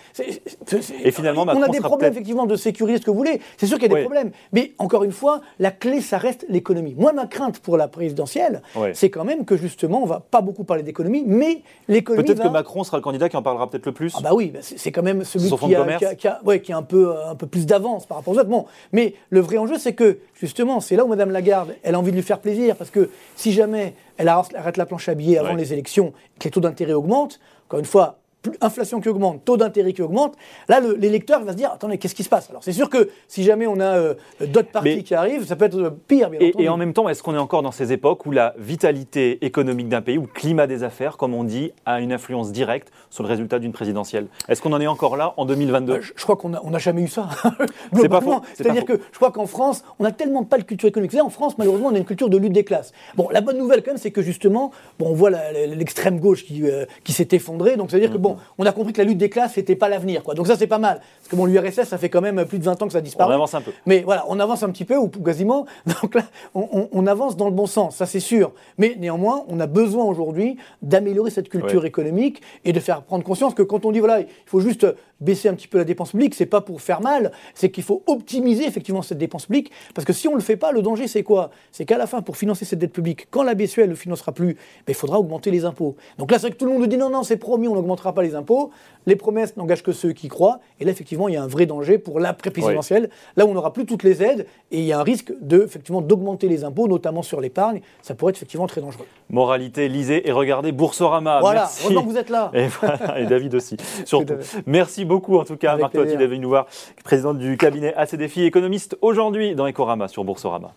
et 1.04 1.12
finalement, 1.12 1.46
on 1.48 1.62
a 1.62 1.70
des 1.70 1.80
problèmes 1.80 2.12
effectivement 2.12 2.46
de 2.46 2.56
sécurité, 2.56 2.81
ce 2.88 3.02
que 3.02 3.12
vous 3.12 3.18
voulez. 3.18 3.42
C'est 3.58 3.68
sûr 3.68 3.78
qu'il 3.78 3.90
y 3.90 3.94
a 3.94 3.96
des 3.96 4.04
problèmes, 4.04 4.32
mais 4.52 4.74
encore 4.78 5.04
une 5.04 5.12
fois, 5.12 5.42
la 5.60 5.72
clé, 5.72 6.02
ça 6.02 6.18
reste 6.18 6.46
l'économie. 6.50 6.96
Moi, 6.98 7.14
ma 7.14 7.28
crainte 7.28 7.60
pour 7.60 7.78
la 7.78 7.88
présidentielle, 7.88 8.62
c'est 8.94 9.10
quand 9.10 9.24
même 9.24 9.46
que 9.46 9.58
justement, 9.58 10.02
on 10.04 10.06
va 10.06 10.20
pas 10.20 10.42
beaucoup 10.42 10.64
parler 10.64 10.84
d'économie, 10.84 11.24
mais 11.26 11.62
l'économie. 11.88 12.26
Peut-être 12.26 12.44
que 12.44 12.48
Macron 12.48 12.84
sera 12.84 12.98
le 12.98 13.04
candidat 13.04 13.30
qui 13.30 13.38
en 13.38 13.44
parlera 13.44 13.70
peut-être 13.70 13.86
le 13.86 13.92
plus. 13.92 14.14
Ah 14.18 14.22
bah 14.22 14.32
oui, 14.34 14.52
bah 14.54 14.60
c'est 14.62 14.92
quand 14.92 15.04
même 15.04 15.24
celui 15.24 15.50
qui 15.50 15.76
a, 15.76 16.16
qui, 16.16 16.28
a, 16.28 16.60
qui 16.60 16.72
a, 16.74 16.78
un 16.78 16.84
peu, 16.84 17.14
un 17.28 17.36
peu 17.36 17.48
plus 17.48 17.66
d'avance 17.66 18.06
par 18.06 18.18
rapport 18.18 18.34
aux 18.34 18.38
autres. 18.38 18.50
Bon, 18.50 18.66
mais 18.92 19.16
le 19.30 19.40
vrai 19.40 19.56
l'enjeu, 19.56 19.78
c'est 19.78 19.94
que, 19.94 20.20
justement, 20.34 20.80
c'est 20.80 20.96
là 20.96 21.06
où 21.06 21.08
Mme 21.08 21.32
Lagarde, 21.32 21.76
elle 21.84 21.96
a 21.96 22.00
envie 22.00 22.12
de 22.12 22.16
lui 22.16 22.24
faire 22.24 22.40
plaisir, 22.40 22.76
parce 22.76 22.90
que 22.90 23.10
si 23.36 23.52
jamais 23.52 23.94
elle 24.18 24.28
arrête 24.28 24.78
la 24.78 24.86
planche 24.86 25.10
à 25.10 25.16
billets 25.16 25.38
avant 25.38 25.56
les 25.56 25.74
élections, 25.74 26.14
que 26.40 26.46
les 26.46 26.52
taux 26.52 26.60
d'intérêt 26.60 26.94
augmentent, 26.94 27.40
encore 27.68 27.80
une 27.80 27.86
fois, 27.86 28.21
inflation 28.62 29.00
qui 29.02 29.10
augmente, 29.10 29.46
taux 29.46 29.58
d'intérêt 29.58 29.94
qui 29.94 30.02
augmente, 30.02 30.36
là, 30.68 30.80
l'électeur 30.98 31.44
va 31.44 31.52
se 31.52 31.58
dire, 31.58 31.72
attendez, 31.72 31.98
qu'est-ce 31.98 32.16
qui 32.16 32.24
se 32.24 32.30
passe? 32.30 32.50
Alors, 32.50 32.64
c'est 32.64 32.72
sûr 32.72 32.90
que 32.90 33.10
si 33.28 33.44
jamais 33.44 33.68
on 33.68 33.80
a 33.80 33.98
euh, 33.98 34.14
d'autres 34.40 34.72
partis 34.72 35.04
qui 35.04 35.14
arrivent, 35.14 35.46
ça 35.46 35.56
peut 35.56 35.66
être 35.66 35.78
euh, 35.78 35.90
pire, 36.08 36.30
bien 36.30 36.40
et, 36.40 36.50
entendu. 36.50 36.64
Et 36.66 36.70
en 36.70 36.78
même 36.78 36.94
temps, 36.94 37.08
est-ce 37.10 37.22
qu'on 37.22 37.36
est 37.36 37.40
encore 37.40 37.62
dans 37.62 37.72
ces 37.72 37.94
époques 37.94 38.26
où 38.26 38.32
la 38.32 38.54
vitalité 38.58 39.44
économique 39.46 39.90
d'un 39.90 40.02
pays, 40.02 40.18
ou 40.18 40.22
le 40.22 40.28
climat 40.28 40.68
des 40.68 40.84
affaires, 40.84 41.18
comme 41.18 41.34
on 41.34 41.44
dit, 41.44 41.72
a 41.86 42.02
une 42.02 42.12
influence 42.12 42.52
directe 42.52 42.92
sur 43.10 43.24
le 43.24 43.30
résultat 43.30 43.60
d'une 43.60 43.74
présidentielle? 43.74 44.28
Est-ce 44.50 44.62
qu'on 44.62 44.74
en 44.74 44.82
est 44.82 44.88
encore 44.88 45.18
là 45.18 45.34
en 45.38 45.46
2022 45.46 45.94
bah, 45.94 46.00
je, 46.02 46.24
crois 46.24 46.36
qu'on 46.36 46.50
n'a 46.50 46.80
jamais 46.80 47.04
eu 47.04 47.08
ça. 47.08 47.30
C'est 47.96 48.10
pas 48.10 48.22
faux. 48.22 48.42
C'est-à-dire 48.54 48.86
que 48.86 49.00
je 49.12 49.18
crois 49.18 49.32
qu'en 49.32 49.46
France, 49.46 49.84
on 50.00 50.04
n'a 50.04 50.12
tellement 50.12 50.44
pas 50.44 50.58
de 50.58 50.64
culture 50.64 50.90
économique. 50.90 51.16
en 51.16 51.30
France, 51.30 51.58
malheureusement, 51.58 51.90
on 51.92 51.96
a 51.96 51.98
une 51.98 52.06
culture 52.06 52.30
de 52.30 52.38
lutte 52.38 52.54
des 52.54 52.64
classes. 52.64 52.92
Bon, 53.16 53.30
la 53.32 53.42
bonne 53.42 53.58
nouvelle, 53.58 53.84
quand 53.84 53.92
même, 53.92 53.98
c'est 53.98 54.12
que 54.12 54.22
justement, 54.22 54.72
bon, 55.00 55.10
on 55.10 55.14
voit 55.14 55.30
l'extrême 55.30 56.20
gauche 56.20 56.46
qui, 56.46 56.64
euh, 56.64 56.86
qui 57.04 57.14
s'est 57.14 57.28
effondrée. 57.32 57.76
Donc, 57.76 57.92
c'est-à-dire 57.92 58.12
que, 58.12 58.18
bon, 58.18 58.31
on 58.58 58.66
a 58.66 58.72
compris 58.72 58.94
que 58.94 59.00
la 59.00 59.06
lutte 59.06 59.18
des 59.18 59.30
classes, 59.30 59.54
c'était 59.54 59.76
pas 59.76 59.90
l'avenir. 59.90 60.24
Quoi. 60.24 60.34
Donc 60.34 60.48
ça, 60.48 60.56
c'est 60.56 60.68
pas 60.68 60.78
mal. 60.78 61.02
Parce 61.20 61.30
que 61.30 61.36
bon, 61.36 61.46
l'URSS, 61.46 61.84
ça 61.84 61.98
fait 61.98 62.10
quand 62.10 62.22
même 62.22 62.46
plus 62.46 62.60
de 62.60 62.64
20 62.64 62.82
ans 62.82 62.88
que 62.88 62.94
ça 62.94 63.02
disparaît. 63.02 63.32
On 63.32 63.36
avance 63.36 63.54
un 63.54 63.62
peu. 63.62 63.72
Mais 63.86 64.02
voilà, 64.02 64.26
on 64.28 64.40
avance 64.40 64.64
un 64.64 64.70
petit 64.70 64.86
peu, 64.86 64.98
ou 64.98 65.08
quasiment. 65.08 65.66
Donc 66.02 66.16
là, 66.16 66.24
on, 66.54 67.08
avance 67.08 67.36
dans 67.36 67.46
le 67.46 67.52
bon 67.52 67.66
sens, 67.66 67.96
ça 67.96 68.06
c'est 68.06 68.20
sûr. 68.20 68.54
Mais 68.78 68.96
néanmoins, 69.00 69.44
on 69.48 69.60
a 69.60 69.68
besoin 69.68 70.06
aujourd'hui 70.06 70.58
d'améliorer 70.82 71.32
cette 71.32 71.50
culture 71.50 71.86
économique 71.86 72.42
et 72.64 72.74
de 72.74 72.80
faire 72.80 73.02
prendre 73.04 73.24
conscience 73.24 73.54
que 73.54 73.64
quand 73.64 73.86
on 73.86 73.92
dit, 73.92 74.00
voilà, 74.00 74.20
il 74.22 74.28
faut 74.46 74.60
juste 74.60 74.86
baisser 75.22 75.50
un 75.50 75.54
petit 75.54 75.68
peu 75.68 75.78
la 75.78 75.84
dépense 75.84 76.12
publique, 76.12 76.36
c'est 76.36 76.46
pas 76.46 76.62
pour 76.62 76.82
faire 76.82 77.02
mal, 77.02 77.32
c'est 77.54 77.72
qu'il 77.72 77.84
faut 77.84 78.04
optimiser 78.08 78.66
effectivement 78.66 79.02
cette 79.02 79.18
dépense 79.18 79.46
publique. 79.46 79.72
Parce 79.94 80.06
que 80.06 80.14
si 80.14 80.28
on 80.28 80.32
ne 80.32 80.38
le 80.38 80.44
fait 80.44 80.58
pas, 80.58 80.72
le 80.72 80.82
danger, 80.82 81.08
c'est 81.08 81.24
quoi? 81.24 81.52
C'est 81.72 81.86
qu'à 81.86 81.98
la 81.98 82.08
fin, 82.08 82.22
pour 82.22 82.38
financer 82.38 82.66
cette 82.66 82.80
dette 82.80 82.94
publique, 82.94 83.28
quand 83.30 83.44
la 83.44 83.56
BCE, 83.56 83.80
ne 83.80 83.86
le 83.86 83.96
financera 83.96 84.32
plus, 84.32 84.54
ben, 84.54 84.90
il 84.90 84.96
faudra 84.96 85.20
augmenter 85.20 85.52
les 85.52 85.66
impôts. 85.66 85.96
Donc 86.18 86.32
là, 86.32 86.40
c'est 86.40 86.50
que 86.50 86.56
tout 86.56 86.66
le 86.66 86.74
monde 86.74 86.88
dit, 86.88 86.98
non, 86.98 87.10
non, 87.10 87.24
c'est 87.24 87.38
promis, 87.38 87.68
on 87.68 87.76
n'augmentera 87.76 88.14
pas 88.14 88.24
les 88.24 88.36
impôts. 88.36 88.72
Les 89.06 89.16
promesses 89.16 89.58
n'engagent 89.58 89.84
que 89.84 89.92
ceux 89.92 90.12
qui 90.12 90.28
croient. 90.28 90.60
Et 90.80 90.86
là, 90.86 90.92
effectivement, 90.92 91.28
il 91.28 91.34
y 91.34 91.38
a 91.38 91.44
un 91.44 91.48
vrai 91.48 91.66
danger 91.66 91.98
pour 91.98 92.20
l'après-présidentielle, 92.20 93.10
là 93.36 93.46
où 93.46 93.50
on 93.50 93.54
n'aura 93.54 93.74
plus 93.74 93.86
toutes 93.86 94.04
les 94.04 94.22
aides. 94.24 94.46
Et 94.72 94.80
il 94.80 94.86
y 94.86 94.94
a 94.94 95.00
un 95.00 95.04
risque 95.04 95.34
de, 95.42 95.64
effectivement, 95.64 96.02
d'augmenter 96.02 96.48
les 96.48 96.64
impôts, 96.64 96.88
notamment 96.88 97.22
sur 97.22 97.42
l'épargne. 97.42 97.82
Ça 98.02 98.16
pourrait 98.16 98.32
être 98.32 98.38
effectivement 98.38 98.68
très 98.68 98.82
dangereux. 98.82 99.06
Moralité, 99.30 99.88
lisez 99.88 100.28
et 100.28 100.32
regardez 100.32 100.72
Boursorama. 100.72 101.40
Voilà, 101.40 101.70
heureusement 101.82 102.04
que 102.04 102.10
vous 102.10 102.18
êtes 102.18 102.30
là. 102.30 102.52
Et, 102.54 103.26
David 103.26 103.56
aussi, 103.56 103.78
surtout. 104.06 104.36
Merci 104.66 105.06
beaucoup, 105.06 105.11
en 105.16 105.46
tout 105.46 105.58
cas, 105.58 105.78
Marc 105.78 105.94
Toiti, 105.94 106.18
d'être 106.18 106.30
venu 106.30 106.40
nous 106.40 106.50
voir, 106.50 106.68
président 107.04 107.34
du 107.34 107.58
cabinet 107.58 107.94
AC 107.96 108.16
Défi, 108.16 108.44
économiste 108.44 108.98
aujourd'hui 109.02 109.56
dans 109.56 109.68
Ecorama 109.68 110.08
sur 110.08 110.24
Boursorama. 110.24 110.74